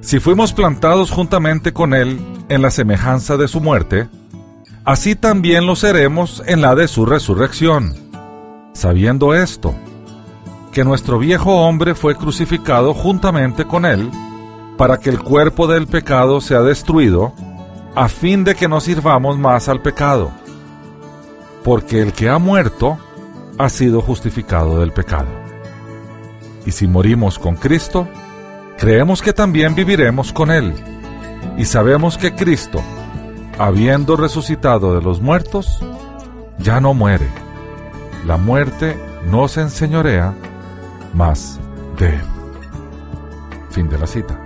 [0.00, 4.08] Si fuimos plantados juntamente con Él en la semejanza de su muerte,
[4.84, 7.94] así también lo seremos en la de su resurrección,
[8.72, 9.74] sabiendo esto,
[10.72, 14.10] que nuestro viejo hombre fue crucificado juntamente con él,
[14.76, 17.32] para que el cuerpo del pecado sea destruido,
[17.94, 20.32] a fin de que no sirvamos más al pecado,
[21.62, 22.98] porque el que ha muerto
[23.58, 25.28] ha sido justificado del pecado.
[26.66, 28.08] Y si morimos con Cristo,
[28.78, 30.74] creemos que también viviremos con Él.
[31.56, 32.82] Y sabemos que Cristo,
[33.58, 35.80] habiendo resucitado de los muertos,
[36.58, 37.28] ya no muere.
[38.26, 38.98] La muerte
[39.30, 40.34] no se enseñorea
[41.12, 41.60] más
[41.98, 42.22] de Él.
[43.70, 44.40] Fin de la cita.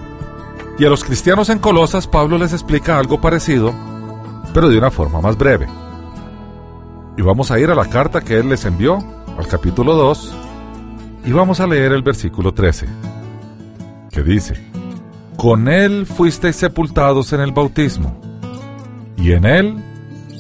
[0.79, 3.73] Y a los cristianos en Colosas Pablo les explica algo parecido,
[4.55, 5.67] pero de una forma más breve.
[7.17, 8.99] Y vamos a ir a la carta que Él les envió,
[9.37, 10.35] al capítulo 2,
[11.25, 12.87] y vamos a leer el versículo 13,
[14.11, 14.55] que dice,
[15.37, 18.28] con Él fuisteis sepultados en el bautismo,
[19.19, 19.77] y en Él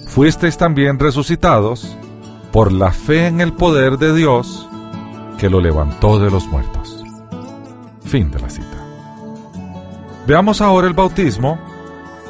[0.07, 1.97] fuisteis también resucitados
[2.53, 4.69] por la fe en el poder de Dios
[5.39, 7.05] que lo levantó de los muertos.
[8.05, 8.67] Fin de la cita.
[10.27, 11.59] Veamos ahora el bautismo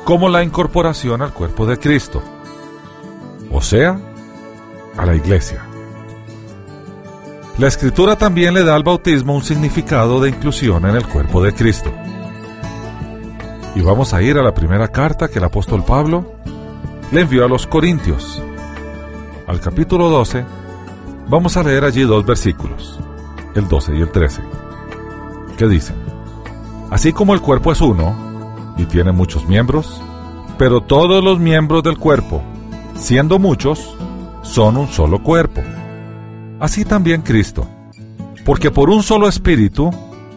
[0.04, 2.22] como la incorporación al cuerpo de Cristo,
[3.52, 3.98] o sea,
[4.96, 5.64] a la iglesia.
[7.58, 11.52] La escritura también le da al bautismo un significado de inclusión en el cuerpo de
[11.52, 11.92] Cristo.
[13.74, 16.37] Y vamos a ir a la primera carta que el apóstol Pablo
[17.12, 18.42] le envió a los Corintios.
[19.46, 20.44] Al capítulo 12,
[21.28, 22.98] vamos a leer allí dos versículos,
[23.54, 24.42] el 12 y el 13,
[25.56, 25.96] que dicen,
[26.90, 30.00] Así como el cuerpo es uno y tiene muchos miembros,
[30.58, 32.42] pero todos los miembros del cuerpo,
[32.94, 33.94] siendo muchos,
[34.42, 35.62] son un solo cuerpo.
[36.60, 37.66] Así también Cristo,
[38.44, 39.90] porque por un solo espíritu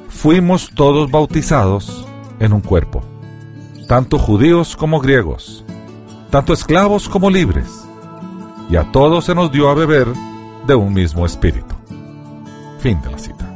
[0.10, 2.06] fuimos todos bautizados
[2.40, 3.04] en un cuerpo
[3.92, 5.66] tanto judíos como griegos,
[6.32, 7.67] tanto esclavos como libres,
[8.70, 10.08] y a todos se nos dio a beber
[10.65, 11.76] de un mismo espíritu.
[12.80, 13.48] Fin de la cita.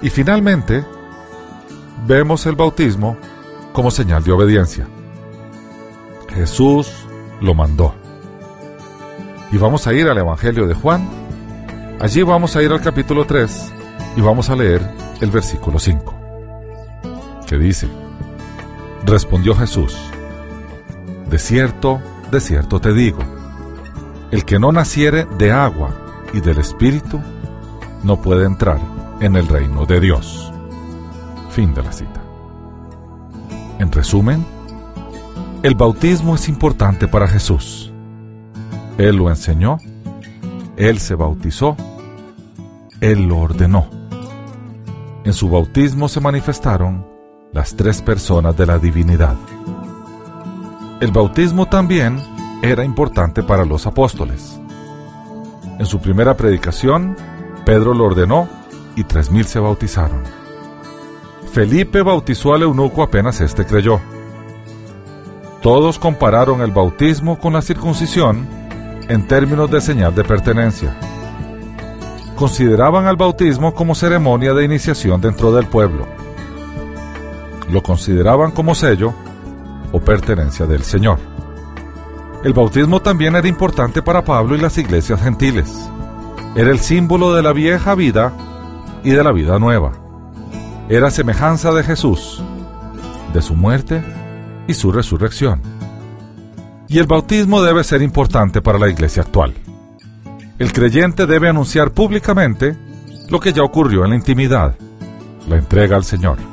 [0.00, 0.84] Y finalmente,
[2.06, 3.16] vemos el bautismo
[3.72, 4.88] como señal de obediencia.
[6.34, 6.90] Jesús
[7.40, 7.94] lo mandó.
[9.52, 11.06] Y vamos a ir al Evangelio de Juan.
[12.00, 13.72] Allí vamos a ir al capítulo 3
[14.16, 14.82] y vamos a leer
[15.20, 16.14] el versículo 5,
[17.46, 17.88] que dice,
[19.04, 19.96] Respondió Jesús,
[21.32, 21.98] De cierto,
[22.30, 23.20] de cierto te digo,
[24.32, 25.94] el que no naciere de agua
[26.34, 27.22] y del Espíritu,
[28.02, 28.78] no puede entrar
[29.18, 30.52] en el reino de Dios.
[31.48, 32.22] Fin de la cita.
[33.78, 34.44] En resumen,
[35.62, 37.90] el bautismo es importante para Jesús.
[38.98, 39.78] Él lo enseñó,
[40.76, 41.78] Él se bautizó,
[43.00, 43.88] Él lo ordenó.
[45.24, 47.06] En su bautismo se manifestaron
[47.54, 49.36] las tres personas de la divinidad.
[51.02, 52.20] El bautismo también
[52.62, 54.60] era importante para los apóstoles.
[55.80, 57.16] En su primera predicación,
[57.66, 58.48] Pedro lo ordenó
[58.94, 60.22] y tres mil se bautizaron.
[61.52, 64.00] Felipe bautizó al eunuco apenas éste creyó.
[65.60, 68.46] Todos compararon el bautismo con la circuncisión
[69.08, 70.96] en términos de señal de pertenencia.
[72.36, 76.06] Consideraban al bautismo como ceremonia de iniciación dentro del pueblo.
[77.68, 79.12] Lo consideraban como sello
[79.92, 81.18] o pertenencia del Señor.
[82.44, 85.70] El bautismo también era importante para Pablo y las iglesias gentiles.
[86.56, 88.32] Era el símbolo de la vieja vida
[89.04, 89.92] y de la vida nueva.
[90.88, 92.42] Era semejanza de Jesús,
[93.32, 94.02] de su muerte
[94.66, 95.62] y su resurrección.
[96.88, 99.54] Y el bautismo debe ser importante para la iglesia actual.
[100.58, 102.76] El creyente debe anunciar públicamente
[103.30, 104.76] lo que ya ocurrió en la intimidad,
[105.48, 106.51] la entrega al Señor.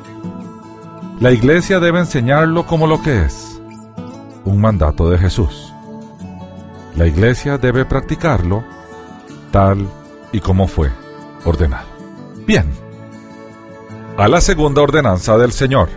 [1.20, 3.60] La iglesia debe enseñarlo como lo que es,
[4.44, 5.72] un mandato de Jesús.
[6.96, 8.64] La iglesia debe practicarlo
[9.52, 9.86] tal
[10.32, 10.90] y como fue
[11.44, 11.86] ordenado.
[12.46, 12.70] Bien,
[14.16, 15.88] a la segunda ordenanza del Señor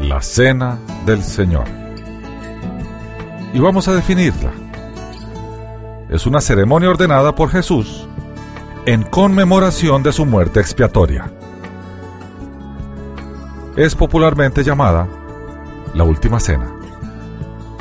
[0.00, 1.64] la Cena del Señor.
[3.52, 4.52] Y vamos a definirla.
[6.08, 8.06] Es una ceremonia ordenada por Jesús
[8.86, 11.30] en conmemoración de su muerte expiatoria.
[13.78, 15.06] Es popularmente llamada
[15.94, 16.74] la Última Cena.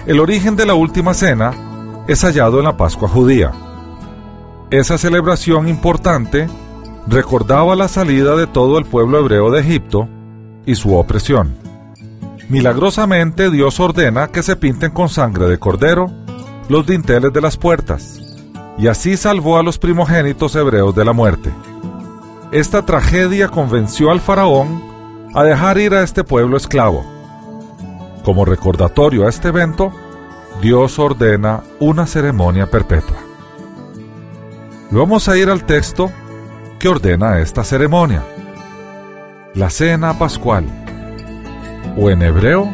[0.05, 3.51] El origen de la Última Cena es hallado en la Pascua judía.
[4.69, 6.47] Esa celebración importante
[7.07, 10.07] recordaba la salida de todo el pueblo hebreo de Egipto
[10.67, 11.55] y su opresión.
[12.47, 16.11] Milagrosamente Dios ordena que se pinten con sangre de cordero
[16.69, 18.21] los dinteles de las puertas,
[18.77, 21.51] y así salvó a los primogénitos hebreos de la muerte.
[22.51, 24.95] Esta tragedia convenció al faraón
[25.33, 27.05] a dejar ir a este pueblo esclavo.
[28.23, 29.91] Como recordatorio a este evento,
[30.61, 33.17] Dios ordena una ceremonia perpetua.
[34.89, 36.11] Vamos a ir al texto
[36.79, 38.23] que ordena esta ceremonia.
[39.53, 40.65] La cena pascual
[41.97, 42.69] o en hebreo,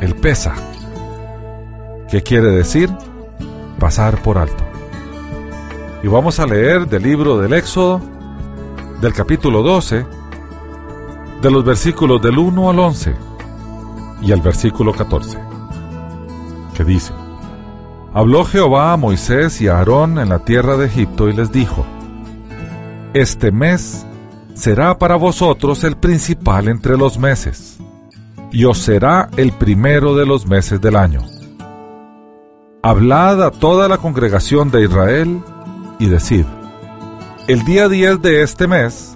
[0.00, 0.54] el pesa,
[2.08, 2.90] que quiere decir
[3.78, 4.64] pasar por alto.
[6.02, 8.00] Y vamos a leer del libro del Éxodo,
[9.00, 10.06] del capítulo 12,
[11.42, 13.14] de los versículos del 1 al 11
[14.22, 15.38] y el versículo 14,
[16.74, 17.12] que dice,
[18.14, 21.84] Habló Jehová a Moisés y a Aarón en la tierra de Egipto y les dijo,
[23.12, 24.06] Este mes
[24.54, 27.76] será para vosotros el principal entre los meses
[28.50, 31.20] y os será el primero de los meses del año.
[32.82, 35.42] Hablad a toda la congregación de Israel
[35.98, 36.46] y decid,
[37.48, 39.15] el día 10 de este mes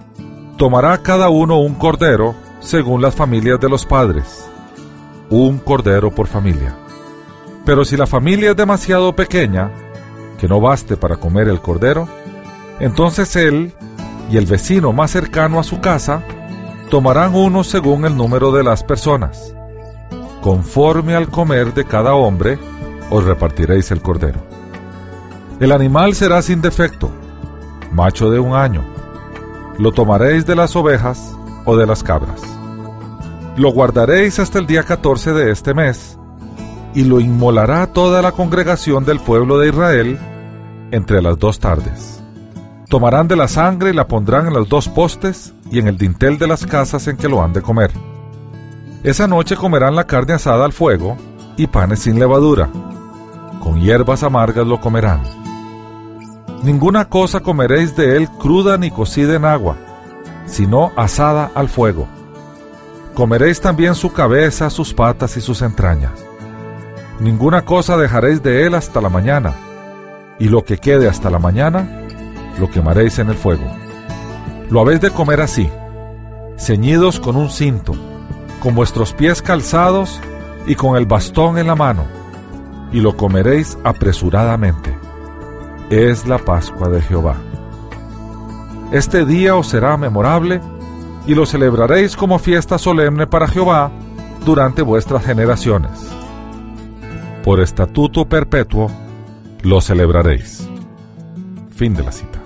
[0.60, 4.44] tomará cada uno un cordero según las familias de los padres,
[5.30, 6.76] un cordero por familia.
[7.64, 9.70] Pero si la familia es demasiado pequeña,
[10.38, 12.06] que no baste para comer el cordero,
[12.78, 13.72] entonces él
[14.30, 16.22] y el vecino más cercano a su casa
[16.90, 19.54] tomarán uno según el número de las personas.
[20.42, 22.58] Conforme al comer de cada hombre,
[23.08, 24.42] os repartiréis el cordero.
[25.58, 27.10] El animal será sin defecto,
[27.92, 28.99] macho de un año.
[29.78, 32.40] Lo tomaréis de las ovejas o de las cabras.
[33.56, 36.18] Lo guardaréis hasta el día 14 de este mes,
[36.94, 40.18] y lo inmolará toda la congregación del pueblo de Israel
[40.90, 42.22] entre las dos tardes.
[42.88, 46.38] Tomarán de la sangre y la pondrán en los dos postes y en el dintel
[46.38, 47.92] de las casas en que lo han de comer.
[49.04, 51.16] Esa noche comerán la carne asada al fuego
[51.56, 52.68] y panes sin levadura.
[53.62, 55.39] Con hierbas amargas lo comerán.
[56.62, 59.76] Ninguna cosa comeréis de él cruda ni cocida en agua,
[60.44, 62.06] sino asada al fuego.
[63.14, 66.12] Comeréis también su cabeza, sus patas y sus entrañas.
[67.18, 69.54] Ninguna cosa dejaréis de él hasta la mañana,
[70.38, 72.06] y lo que quede hasta la mañana
[72.58, 73.64] lo quemaréis en el fuego.
[74.68, 75.70] Lo habéis de comer así,
[76.58, 77.94] ceñidos con un cinto,
[78.62, 80.20] con vuestros pies calzados
[80.66, 82.04] y con el bastón en la mano,
[82.92, 84.99] y lo comeréis apresuradamente.
[85.90, 87.34] Es la Pascua de Jehová.
[88.92, 90.60] Este día os será memorable
[91.26, 93.90] y lo celebraréis como fiesta solemne para Jehová
[94.46, 95.90] durante vuestras generaciones.
[97.42, 98.88] Por estatuto perpetuo
[99.62, 100.68] lo celebraréis.
[101.74, 102.38] Fin de la cita.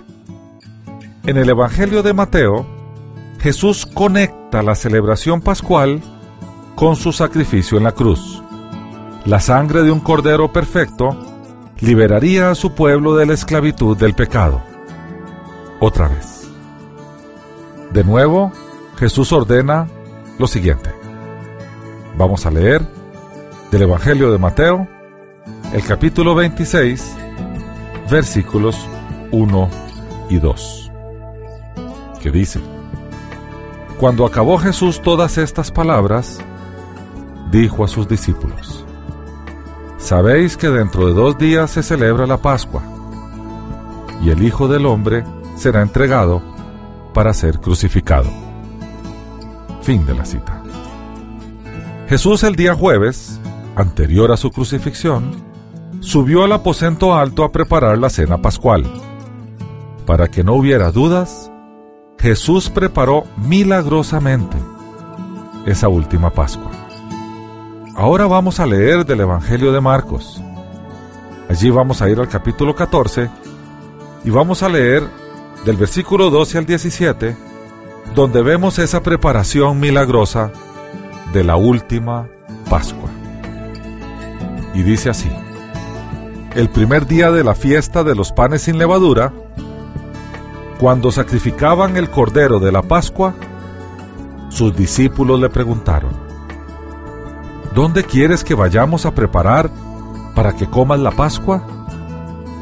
[1.26, 2.66] En el Evangelio de Mateo,
[3.40, 6.01] Jesús conecta la celebración pascual
[6.76, 8.42] con su sacrificio en la cruz.
[9.26, 11.34] La sangre de un cordero perfecto
[11.85, 14.62] liberaría a su pueblo de la esclavitud del pecado.
[15.80, 16.49] Otra vez.
[17.93, 18.53] De nuevo,
[18.97, 19.87] Jesús ordena
[20.39, 20.91] lo siguiente.
[22.16, 22.80] Vamos a leer
[23.70, 24.89] del Evangelio de Mateo,
[25.72, 27.16] el capítulo 26,
[28.11, 28.76] versículos
[29.30, 29.70] 1
[30.30, 30.91] y 2,
[32.20, 32.61] que dice,
[33.99, 36.41] Cuando acabó Jesús todas estas palabras,
[37.51, 38.84] dijo a sus discípulos,
[40.05, 42.82] Sabéis que dentro de dos días se celebra la Pascua,
[44.22, 45.24] y el Hijo del Hombre
[45.57, 46.42] será entregado
[47.14, 48.28] para ser crucificado.
[49.80, 50.62] Fin de la cita.
[52.07, 53.40] Jesús el día jueves,
[53.76, 55.42] anterior a su crucifixión,
[56.00, 58.84] subió al aposento alto a preparar la cena pascual.
[60.05, 61.50] Para que no hubiera dudas,
[62.18, 64.59] Jesús preparó milagrosamente
[65.64, 66.84] esa última Pascua.
[67.97, 70.42] Ahora vamos a leer del Evangelio de Marcos.
[71.49, 73.30] Allí vamos a ir al capítulo 14
[74.24, 75.05] y vamos a leer
[75.64, 77.36] del versículo 12 al 17,
[78.12, 80.51] donde vemos esa preparación milagrosa
[81.32, 82.26] de la última
[82.68, 83.11] Pascua.
[84.74, 85.30] Y dice así,
[86.57, 89.32] el primer día de la fiesta de los panes sin levadura,
[90.80, 93.34] cuando sacrificaban el cordero de la Pascua,
[94.49, 96.23] sus discípulos le preguntaron,
[97.74, 99.68] ¿Dónde quieres que vayamos a preparar
[100.34, 101.66] para que comas la Pascua?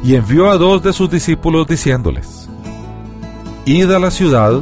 [0.03, 2.49] Y envió a dos de sus discípulos diciéndoles,
[3.65, 4.61] Id a la ciudad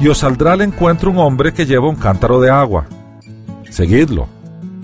[0.00, 2.86] y os saldrá al encuentro un hombre que lleva un cántaro de agua.
[3.70, 4.26] Seguidlo,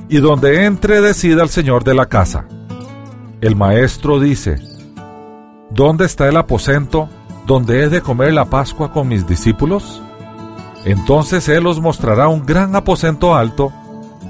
[0.09, 2.47] y donde entre decida el señor de la casa.
[3.41, 4.61] El maestro dice,
[5.71, 7.09] ¿Dónde está el aposento
[7.47, 10.01] donde he de comer la Pascua con mis discípulos?
[10.85, 13.73] Entonces él os mostrará un gran aposento alto,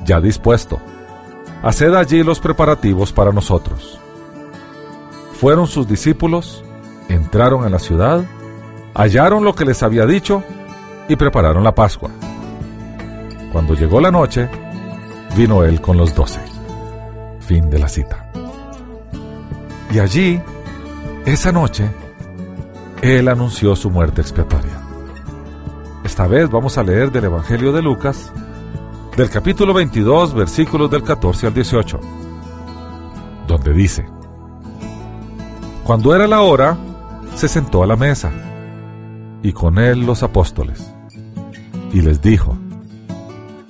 [0.04, 0.80] ya dispuesto.
[1.62, 3.98] Haced allí los preparativos para nosotros.
[5.32, 6.62] Fueron sus discípulos,
[7.08, 8.24] entraron en la ciudad,
[8.94, 10.42] hallaron lo que les había dicho
[11.08, 12.10] y prepararon la Pascua.
[13.52, 14.48] Cuando llegó la noche,
[15.36, 16.40] vino él con los doce.
[17.40, 18.30] Fin de la cita.
[19.92, 20.40] Y allí,
[21.24, 21.88] esa noche,
[23.02, 24.80] él anunció su muerte expiatoria.
[26.04, 28.32] Esta vez vamos a leer del Evangelio de Lucas,
[29.16, 32.00] del capítulo 22, versículos del 14 al 18,
[33.46, 34.06] donde dice,
[35.84, 36.76] Cuando era la hora,
[37.36, 38.32] se sentó a la mesa,
[39.42, 40.92] y con él los apóstoles,
[41.92, 42.56] y les dijo,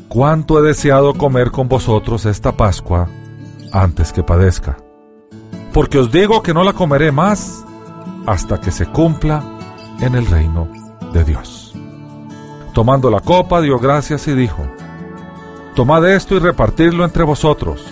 [0.09, 3.09] Cuánto he deseado comer con vosotros esta Pascua
[3.71, 4.79] antes que padezca,
[5.75, 7.65] porque os digo que no la comeré más
[8.27, 9.43] hasta que se cumpla
[10.01, 10.69] en el reino
[11.13, 11.75] de Dios.
[12.73, 14.65] Tomando la copa, dio gracias y dijo,
[15.75, 17.85] Tomad esto y repartidlo entre vosotros,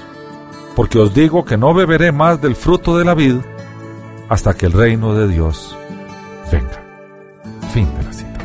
[0.77, 3.37] porque os digo que no beberé más del fruto de la vid
[4.29, 5.77] hasta que el reino de Dios
[6.51, 6.81] venga.
[7.73, 8.39] Fin de la cita.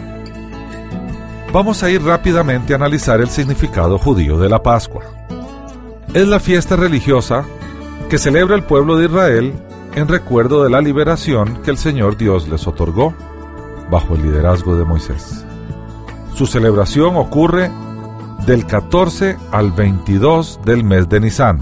[1.54, 5.04] Vamos a ir rápidamente a analizar el significado judío de la Pascua.
[6.16, 7.46] Es la fiesta religiosa
[8.10, 9.54] que celebra el pueblo de Israel
[9.94, 13.14] en recuerdo de la liberación que el Señor Dios les otorgó
[13.92, 15.46] bajo el liderazgo de Moisés.
[16.34, 17.70] Su celebración ocurre
[18.48, 21.60] del 14 al 22 del mes de Nisan.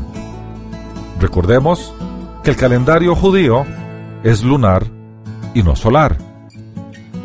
[1.20, 1.92] Recordemos
[2.44, 3.66] que el calendario judío
[4.24, 4.86] es lunar
[5.56, 6.16] y no solar.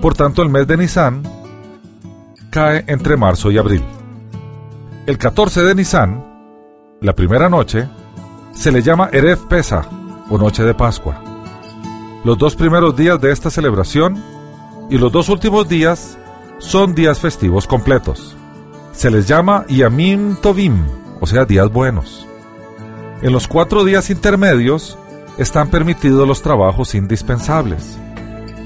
[0.00, 1.22] Por tanto, el mes de Nisan
[2.48, 3.84] cae entre marzo y abril.
[5.06, 6.24] El 14 de Nisan,
[7.02, 7.86] la primera noche,
[8.52, 9.84] se le llama Erev Pesach
[10.30, 11.22] o Noche de Pascua.
[12.24, 14.24] Los dos primeros días de esta celebración
[14.88, 16.16] y los dos últimos días
[16.60, 18.38] son días festivos completos
[19.00, 20.84] se les llama Yamim Tovim,
[21.22, 22.26] o sea, días buenos.
[23.22, 24.98] En los cuatro días intermedios
[25.38, 27.96] están permitidos los trabajos indispensables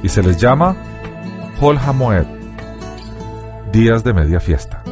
[0.03, 0.75] y se les llama
[1.61, 2.27] Hol Hamoed,
[3.71, 4.83] días de media fiesta.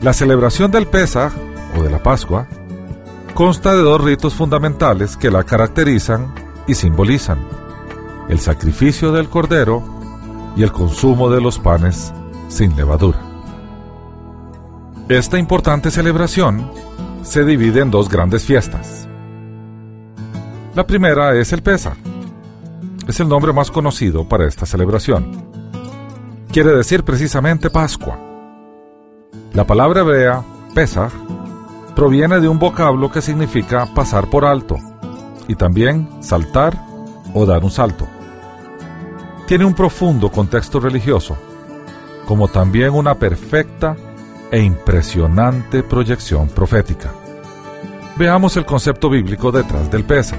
[0.00, 1.32] La celebración del Pesach
[1.76, 2.46] o de la Pascua
[3.34, 6.32] consta de dos ritos fundamentales que la caracterizan
[6.68, 7.40] y simbolizan:
[8.28, 9.82] el sacrificio del cordero
[10.54, 12.12] y el consumo de los panes
[12.48, 13.33] sin levadura.
[15.08, 16.70] Esta importante celebración
[17.22, 19.06] se divide en dos grandes fiestas.
[20.74, 21.98] La primera es el Pesach.
[23.06, 25.30] Es el nombre más conocido para esta celebración.
[26.50, 28.18] Quiere decir precisamente Pascua.
[29.52, 30.42] La palabra hebrea
[30.74, 31.12] Pesach
[31.94, 34.78] proviene de un vocablo que significa pasar por alto
[35.48, 36.80] y también saltar
[37.34, 38.06] o dar un salto.
[39.46, 41.36] Tiene un profundo contexto religioso,
[42.24, 43.98] como también una perfecta
[44.54, 47.12] e impresionante proyección profética.
[48.16, 50.36] Veamos el concepto bíblico detrás del pesa.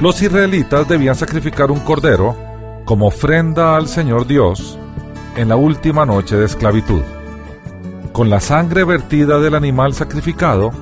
[0.00, 2.36] Los israelitas debían sacrificar un cordero
[2.84, 4.76] como ofrenda al Señor Dios
[5.36, 7.02] en la última noche de esclavitud.
[8.12, 10.72] Con la sangre vertida del animal sacrificado,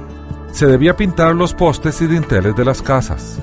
[0.53, 3.43] se debía pintar los postes y dinteles de las casas.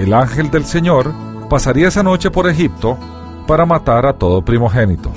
[0.00, 1.12] El ángel del Señor
[1.48, 2.98] pasaría esa noche por Egipto
[3.46, 5.12] para matar a todo primogénito.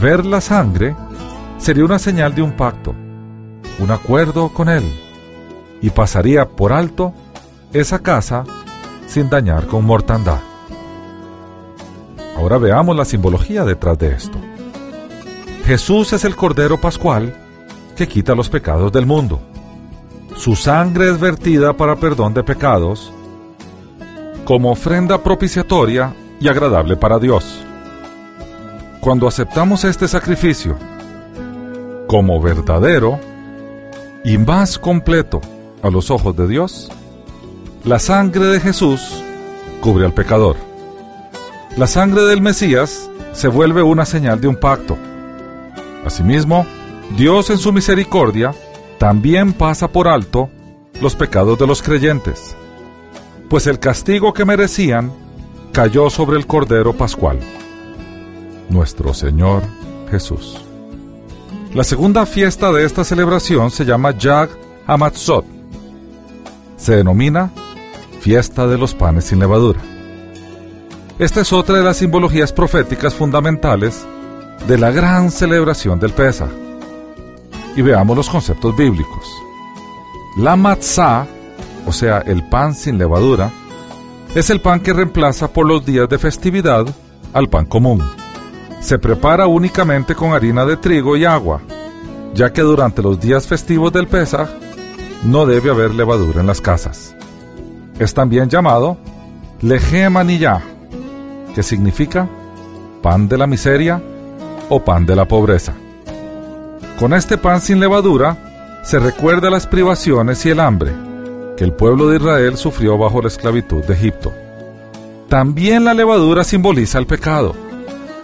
[0.00, 0.94] Ver la sangre
[1.58, 2.94] sería una señal de un pacto,
[3.80, 4.84] un acuerdo con él,
[5.82, 7.12] y pasaría por alto
[7.72, 8.44] esa casa
[9.08, 10.38] sin dañar con mortandad.
[12.36, 14.38] Ahora veamos la simbología detrás de esto.
[15.64, 17.34] Jesús es el Cordero Pascual
[17.96, 19.40] que quita los pecados del mundo.
[20.36, 23.12] Su sangre es vertida para perdón de pecados,
[24.44, 27.64] como ofrenda propiciatoria y agradable para Dios.
[29.00, 30.76] Cuando aceptamos este sacrificio
[32.08, 33.20] como verdadero
[34.24, 35.40] y más completo
[35.82, 36.90] a los ojos de Dios,
[37.84, 39.22] la sangre de Jesús
[39.80, 40.56] cubre al pecador.
[41.76, 44.98] La sangre del Mesías se vuelve una señal de un pacto.
[46.04, 46.66] Asimismo,
[47.16, 48.52] Dios en su misericordia
[48.98, 50.50] también pasa por alto
[51.00, 52.56] los pecados de los creyentes,
[53.48, 55.12] pues el castigo que merecían
[55.72, 57.38] cayó sobre el Cordero Pascual,
[58.68, 59.62] nuestro Señor
[60.10, 60.60] Jesús.
[61.74, 64.50] La segunda fiesta de esta celebración se llama Yag
[64.86, 65.44] Hamatzot.
[66.76, 67.50] Se denomina
[68.20, 69.80] Fiesta de los Panes sin Levadura.
[71.18, 74.06] Esta es otra de las simbologías proféticas fundamentales
[74.66, 76.50] de la gran celebración del Pesach
[77.76, 79.24] y veamos los conceptos bíblicos.
[80.36, 81.26] La matzah,
[81.86, 83.50] o sea, el pan sin levadura,
[84.34, 86.86] es el pan que reemplaza por los días de festividad
[87.32, 88.02] al pan común.
[88.80, 91.60] Se prepara únicamente con harina de trigo y agua,
[92.34, 94.48] ya que durante los días festivos del Pesaj
[95.24, 97.14] no debe haber levadura en las casas.
[97.98, 98.96] Es también llamado
[99.60, 100.62] lejemaniyah,
[101.54, 102.28] que significa
[103.02, 104.00] pan de la miseria
[104.68, 105.74] o pan de la pobreza.
[106.98, 110.92] Con este pan sin levadura se recuerda las privaciones y el hambre
[111.56, 114.32] que el pueblo de Israel sufrió bajo la esclavitud de Egipto.
[115.28, 117.54] También la levadura simboliza el pecado,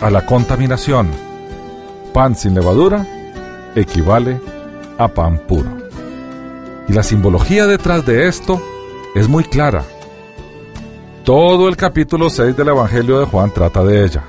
[0.05, 1.09] a la contaminación.
[2.13, 3.07] Pan sin levadura
[3.75, 4.39] equivale
[4.99, 5.71] a pan puro.
[6.87, 8.61] Y la simbología detrás de esto
[9.15, 9.83] es muy clara.
[11.25, 14.25] Todo el capítulo 6 del Evangelio de Juan trata de ella.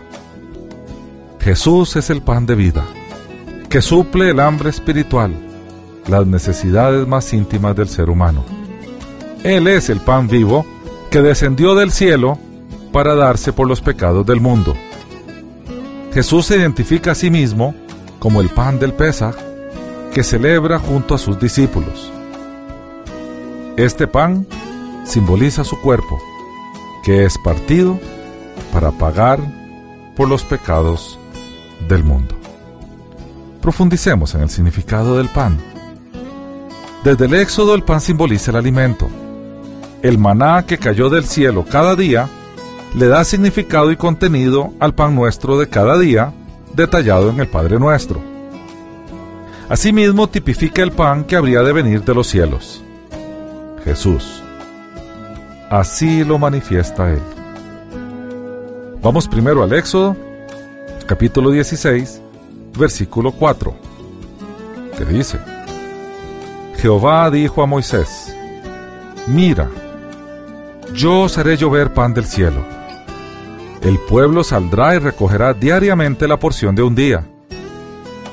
[1.41, 2.85] Jesús es el pan de vida
[3.69, 5.35] que suple el hambre espiritual,
[6.07, 8.45] las necesidades más íntimas del ser humano.
[9.43, 10.65] Él es el pan vivo
[11.11, 12.39] que descendió del cielo
[12.93, 14.73] para darse por los pecados del mundo.
[16.15, 17.75] Jesús se identifica a sí mismo
[18.17, 19.35] como el pan del Pesaj
[20.11, 22.11] que celebra junto a sus discípulos.
[23.77, 24.47] Este pan
[25.03, 26.19] simboliza su cuerpo,
[27.03, 27.99] que es partido
[28.73, 29.39] para pagar
[30.15, 31.19] por los pecados
[31.87, 32.35] del mundo
[33.65, 35.57] profundicemos en el significado del pan.
[37.03, 39.09] Desde el Éxodo el pan simboliza el alimento.
[40.03, 42.29] El maná que cayó del cielo cada día
[42.95, 46.31] le da significado y contenido al pan nuestro de cada día,
[46.73, 48.21] detallado en el Padre Nuestro.
[49.67, 52.81] Asimismo tipifica el pan que habría de venir de los cielos.
[53.83, 54.41] Jesús.
[55.69, 57.21] Así lo manifiesta Él.
[59.01, 60.15] Vamos primero al Éxodo,
[61.05, 62.21] capítulo 16,
[62.77, 63.75] versículo 4,
[64.97, 65.37] que dice,
[66.77, 68.33] Jehová dijo a Moisés,
[69.27, 69.69] mira,
[70.93, 72.74] yo os haré llover pan del cielo.
[73.85, 77.23] El pueblo saldrá y recogerá diariamente la porción de un día,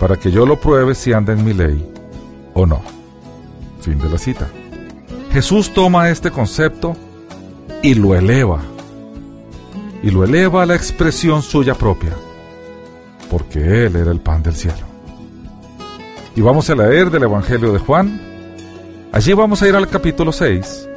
[0.00, 1.88] para que yo lo pruebe si anda en mi ley
[2.55, 2.82] o no.
[3.80, 4.48] Fin de la cita.
[5.30, 6.96] Jesús toma este concepto
[7.82, 8.61] y lo eleva,
[10.03, 12.16] y lo eleva a la expresión suya propia
[13.32, 14.86] porque Él era el pan del cielo.
[16.36, 18.20] Y vamos a leer del Evangelio de Juan.
[19.11, 20.88] Allí vamos a ir al capítulo 6,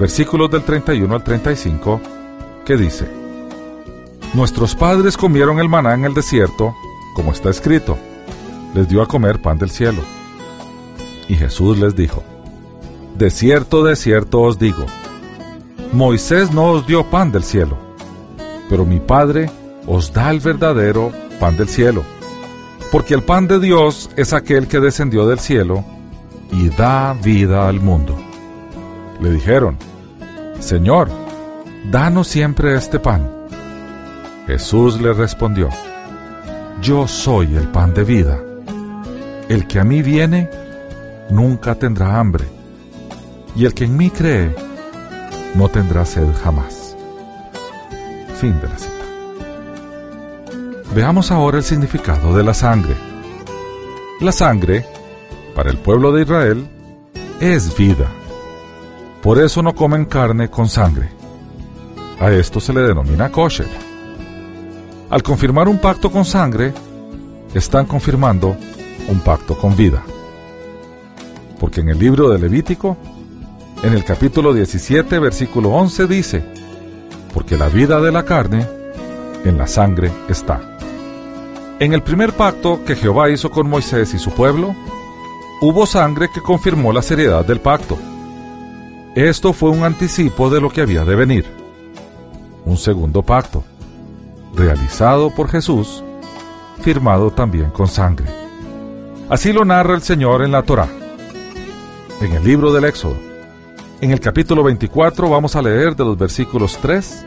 [0.00, 2.00] versículos del 31 al 35,
[2.66, 3.08] que dice,
[4.34, 6.74] Nuestros padres comieron el maná en el desierto,
[7.14, 7.98] como está escrito,
[8.74, 10.02] les dio a comer pan del cielo.
[11.28, 12.22] Y Jesús les dijo,
[13.16, 14.84] De cierto, de cierto os digo,
[15.92, 17.78] Moisés no os dio pan del cielo,
[18.68, 19.50] pero mi Padre
[19.86, 21.10] os da el verdadero
[21.40, 22.02] pan del cielo,
[22.92, 25.84] porque el pan de Dios es aquel que descendió del cielo
[26.52, 28.14] y da vida al mundo.
[29.20, 29.78] Le dijeron,
[30.60, 31.08] Señor,
[31.90, 33.37] danos siempre este pan.
[34.48, 35.68] Jesús le respondió,
[36.80, 38.40] Yo soy el pan de vida.
[39.46, 40.48] El que a mí viene,
[41.28, 42.46] nunca tendrá hambre,
[43.54, 44.56] y el que en mí cree,
[45.54, 46.96] no tendrá sed jamás.
[48.40, 48.92] Fin de la cita.
[50.94, 52.94] Veamos ahora el significado de la sangre.
[54.22, 54.86] La sangre,
[55.54, 56.66] para el pueblo de Israel,
[57.38, 58.06] es vida.
[59.22, 61.10] Por eso no comen carne con sangre.
[62.18, 63.87] A esto se le denomina kosher.
[65.10, 66.74] Al confirmar un pacto con sangre,
[67.54, 68.56] están confirmando
[69.08, 70.02] un pacto con vida.
[71.58, 72.96] Porque en el libro de Levítico,
[73.82, 76.44] en el capítulo 17, versículo 11 dice,
[77.32, 78.66] porque la vida de la carne
[79.46, 80.76] en la sangre está.
[81.80, 84.74] En el primer pacto que Jehová hizo con Moisés y su pueblo,
[85.62, 87.96] hubo sangre que confirmó la seriedad del pacto.
[89.14, 91.46] Esto fue un anticipo de lo que había de venir.
[92.66, 93.64] Un segundo pacto,
[94.58, 96.02] realizado por Jesús,
[96.82, 98.26] firmado también con sangre.
[99.30, 100.88] Así lo narra el Señor en la Torá,
[102.20, 103.16] en el libro del Éxodo.
[104.00, 107.26] En el capítulo 24 vamos a leer de los versículos 3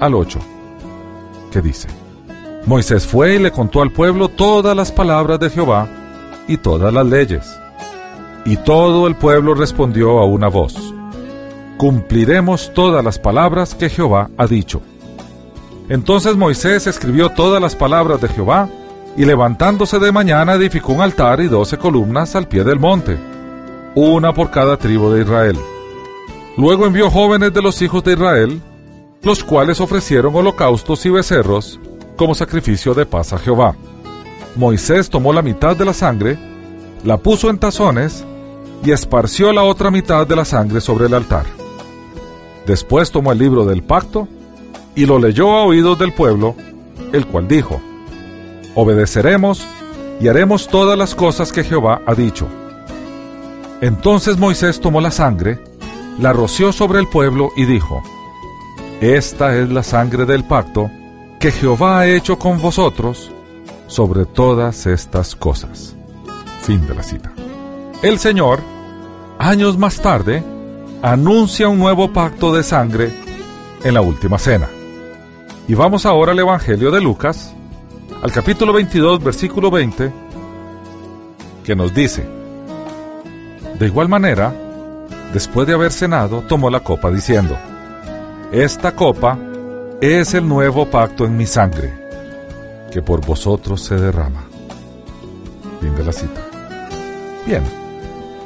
[0.00, 0.38] al 8,
[1.50, 1.88] que dice,
[2.64, 5.88] Moisés fue y le contó al pueblo todas las palabras de Jehová
[6.46, 7.44] y todas las leyes.
[8.44, 10.94] Y todo el pueblo respondió a una voz,
[11.76, 14.80] Cumpliremos todas las palabras que Jehová ha dicho.
[15.88, 18.68] Entonces Moisés escribió todas las palabras de Jehová
[19.16, 23.18] y levantándose de mañana edificó un altar y doce columnas al pie del monte,
[23.94, 25.58] una por cada tribu de Israel.
[26.56, 28.60] Luego envió jóvenes de los hijos de Israel,
[29.22, 31.80] los cuales ofrecieron holocaustos y becerros
[32.16, 33.74] como sacrificio de paz a Jehová.
[34.56, 36.38] Moisés tomó la mitad de la sangre,
[37.04, 38.24] la puso en tazones
[38.84, 41.46] y esparció la otra mitad de la sangre sobre el altar.
[42.66, 44.28] Después tomó el libro del pacto
[44.98, 46.56] y lo leyó a oídos del pueblo,
[47.12, 47.80] el cual dijo,
[48.74, 49.64] obedeceremos
[50.20, 52.48] y haremos todas las cosas que Jehová ha dicho.
[53.80, 55.60] Entonces Moisés tomó la sangre,
[56.18, 58.02] la roció sobre el pueblo y dijo,
[59.00, 60.90] Esta es la sangre del pacto
[61.38, 63.30] que Jehová ha hecho con vosotros
[63.86, 65.94] sobre todas estas cosas.
[66.62, 67.32] Fin de la cita.
[68.02, 68.58] El Señor,
[69.38, 70.42] años más tarde,
[71.02, 73.12] anuncia un nuevo pacto de sangre
[73.84, 74.68] en la última cena.
[75.68, 77.52] Y vamos ahora al Evangelio de Lucas,
[78.22, 80.10] al capítulo 22, versículo 20,
[81.62, 82.26] que nos dice,
[83.78, 84.50] De igual manera,
[85.34, 87.58] después de haber cenado, tomó la copa diciendo,
[88.50, 89.38] Esta copa
[90.00, 91.92] es el nuevo pacto en mi sangre,
[92.90, 94.44] que por vosotros se derrama.
[95.82, 96.40] Fin de la cita.
[97.44, 97.62] Bien,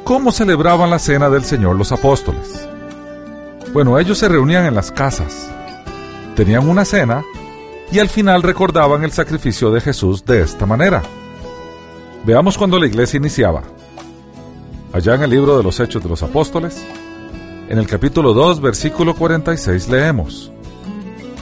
[0.03, 2.67] ¿cómo celebraban la cena del Señor los apóstoles?
[3.71, 5.49] Bueno, ellos se reunían en las casas,
[6.35, 7.23] tenían una cena
[7.91, 11.03] y al final recordaban el sacrificio de Jesús de esta manera.
[12.25, 13.63] Veamos cuando la iglesia iniciaba.
[14.93, 16.83] Allá en el libro de los Hechos de los Apóstoles,
[17.69, 20.51] en el capítulo 2, versículo 46 leemos,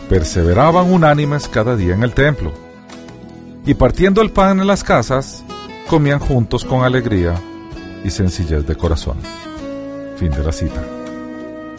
[0.10, 2.52] Perseveraban unánimes cada día en el templo,
[3.66, 5.44] y partiendo el pan en las casas,
[5.88, 7.36] comían juntos con alegría
[8.04, 9.18] y sencillez de corazón.
[10.18, 10.84] Fin de la cita.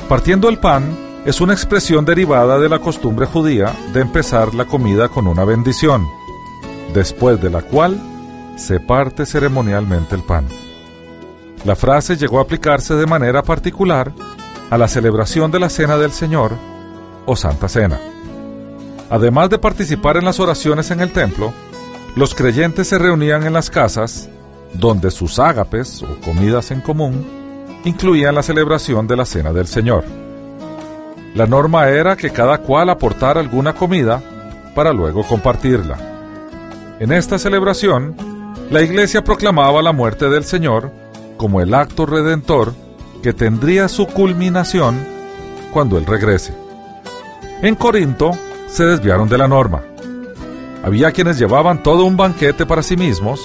[0.08, 5.08] Partiendo el pan, es una expresión derivada de la costumbre judía de empezar la comida
[5.08, 6.08] con una bendición,
[6.92, 8.00] después de la cual
[8.56, 10.46] se parte ceremonialmente el pan.
[11.64, 14.12] La frase llegó a aplicarse de manera particular
[14.68, 16.52] a la celebración de la Cena del Señor
[17.24, 18.00] o Santa Cena.
[19.08, 21.52] Además de participar en las oraciones en el templo,
[22.16, 24.28] los creyentes se reunían en las casas,
[24.74, 27.24] donde sus ágapes o comidas en común
[27.84, 30.04] incluían la celebración de la Cena del Señor.
[31.34, 34.22] La norma era que cada cual aportara alguna comida
[34.74, 35.98] para luego compartirla.
[37.00, 38.14] En esta celebración,
[38.70, 40.92] la iglesia proclamaba la muerte del Señor
[41.36, 42.74] como el acto redentor
[43.22, 44.96] que tendría su culminación
[45.72, 46.54] cuando Él regrese.
[47.62, 48.32] En Corinto
[48.66, 49.82] se desviaron de la norma.
[50.84, 53.40] Había quienes llevaban todo un banquete para sí mismos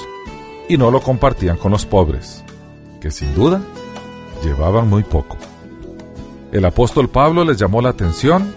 [0.67, 2.43] y no lo compartían con los pobres,
[2.99, 3.61] que sin duda
[4.43, 5.37] llevaban muy poco.
[6.57, 8.51] El apóstol Pablo les llamó la atención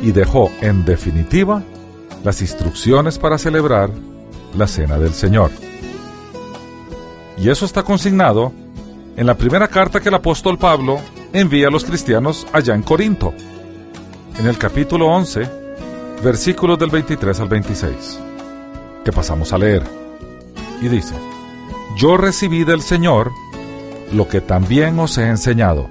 [0.00, 1.64] y dejó en definitiva
[2.22, 3.90] las instrucciones para celebrar
[4.56, 5.50] la Cena del Señor.
[7.36, 8.52] Y eso está consignado
[9.16, 11.00] en la primera carta que el apóstol Pablo
[11.32, 13.34] envía a los cristianos allá en Corinto,
[14.38, 15.50] en el capítulo 11,
[16.22, 18.20] versículos del 23 al 26,
[19.04, 19.82] que pasamos a leer.
[20.80, 21.16] Y dice,
[21.98, 23.32] Yo recibí del Señor
[24.12, 25.90] lo que también os he enseñado,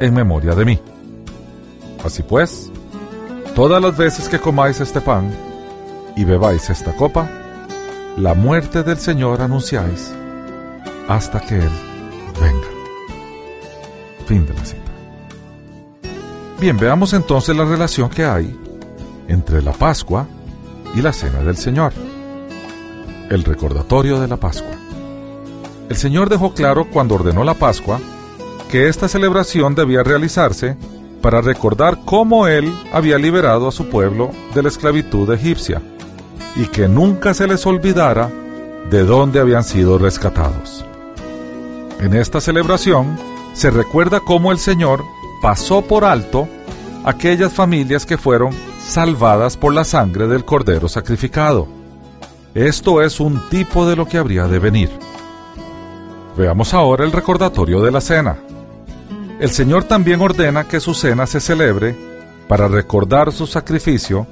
[0.00, 0.80] en memoria de mí.
[2.04, 2.70] Así pues,
[3.54, 5.30] todas las veces que comáis este pan
[6.16, 7.28] y bebáis esta copa,
[8.16, 10.12] la muerte del Señor anunciáis
[11.08, 11.70] hasta que Él
[12.40, 12.68] venga.
[14.26, 14.82] Fin de la cita.
[16.60, 18.58] Bien, veamos entonces la relación que hay
[19.28, 20.26] entre la Pascua
[20.94, 21.92] y la Cena del Señor.
[23.30, 24.76] El recordatorio de la Pascua.
[25.88, 28.00] El Señor dejó claro cuando ordenó la Pascua
[28.68, 30.76] que esta celebración debía realizarse
[31.22, 35.82] para recordar cómo Él había liberado a su pueblo de la esclavitud egipcia
[36.54, 38.30] y que nunca se les olvidara
[38.90, 40.84] de dónde habían sido rescatados.
[42.00, 43.18] En esta celebración
[43.54, 45.02] se recuerda cómo el Señor
[45.42, 46.48] pasó por alto
[47.04, 51.66] aquellas familias que fueron salvadas por la sangre del cordero sacrificado.
[52.54, 54.90] Esto es un tipo de lo que habría de venir.
[56.36, 58.38] Veamos ahora el recordatorio de la cena.
[59.40, 61.94] El Señor también ordena que su cena se celebre
[62.48, 64.26] para recordar su sacrificio,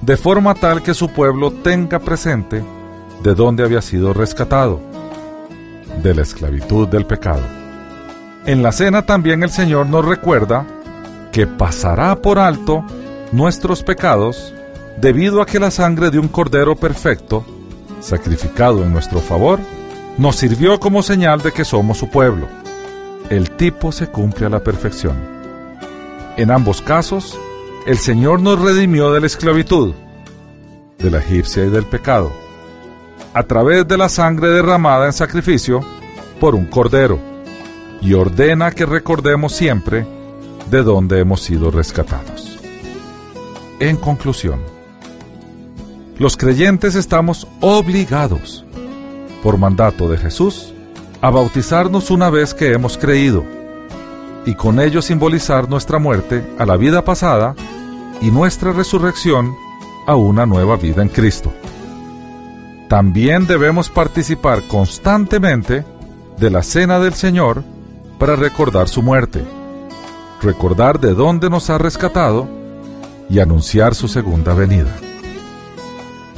[0.00, 2.62] de forma tal que su pueblo tenga presente
[3.22, 4.80] de dónde había sido rescatado,
[6.02, 7.42] de la esclavitud del pecado.
[8.46, 10.64] En la cena también el Señor nos recuerda
[11.32, 12.82] que pasará por alto
[13.32, 14.54] nuestros pecados
[14.98, 17.44] debido a que la sangre de un Cordero perfecto,
[18.00, 19.60] sacrificado en nuestro favor,
[20.16, 22.46] nos sirvió como señal de que somos su pueblo.
[23.30, 25.16] El tipo se cumple a la perfección.
[26.36, 27.38] En ambos casos,
[27.86, 29.94] el Señor nos redimió de la esclavitud,
[30.98, 32.32] de la egipcia y del pecado,
[33.34, 35.80] a través de la sangre derramada en sacrificio
[36.40, 37.18] por un cordero,
[38.00, 40.06] y ordena que recordemos siempre
[40.70, 42.58] de dónde hemos sido rescatados.
[43.80, 44.60] En conclusión,
[46.18, 48.64] los creyentes estamos obligados
[49.42, 50.72] por mandato de Jesús,
[51.20, 53.44] a bautizarnos una vez que hemos creído,
[54.44, 57.54] y con ello simbolizar nuestra muerte a la vida pasada
[58.20, 59.54] y nuestra resurrección
[60.06, 61.52] a una nueva vida en Cristo.
[62.88, 65.84] También debemos participar constantemente
[66.38, 67.64] de la cena del Señor
[68.18, 69.44] para recordar su muerte,
[70.40, 72.48] recordar de dónde nos ha rescatado
[73.28, 74.94] y anunciar su segunda venida.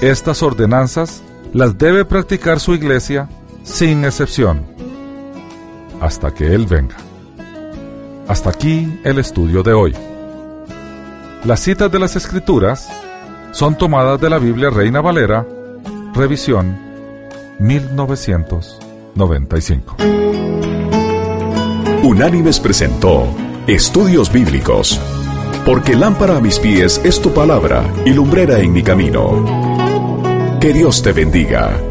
[0.00, 1.22] Estas ordenanzas
[1.52, 3.28] las debe practicar su iglesia
[3.68, 4.66] sin excepción,
[6.00, 6.96] hasta que Él venga.
[8.26, 9.94] Hasta aquí el estudio de hoy.
[11.44, 12.88] Las citas de las Escrituras
[13.52, 15.46] son tomadas de la Biblia Reina Valera,
[16.14, 16.78] revisión
[17.58, 19.96] 1995.
[22.02, 23.26] Unánimes presentó
[23.66, 25.00] Estudios Bíblicos,
[25.66, 30.58] porque lámpara a mis pies es tu palabra y lumbrera en mi camino.
[30.58, 31.87] Que Dios te bendiga.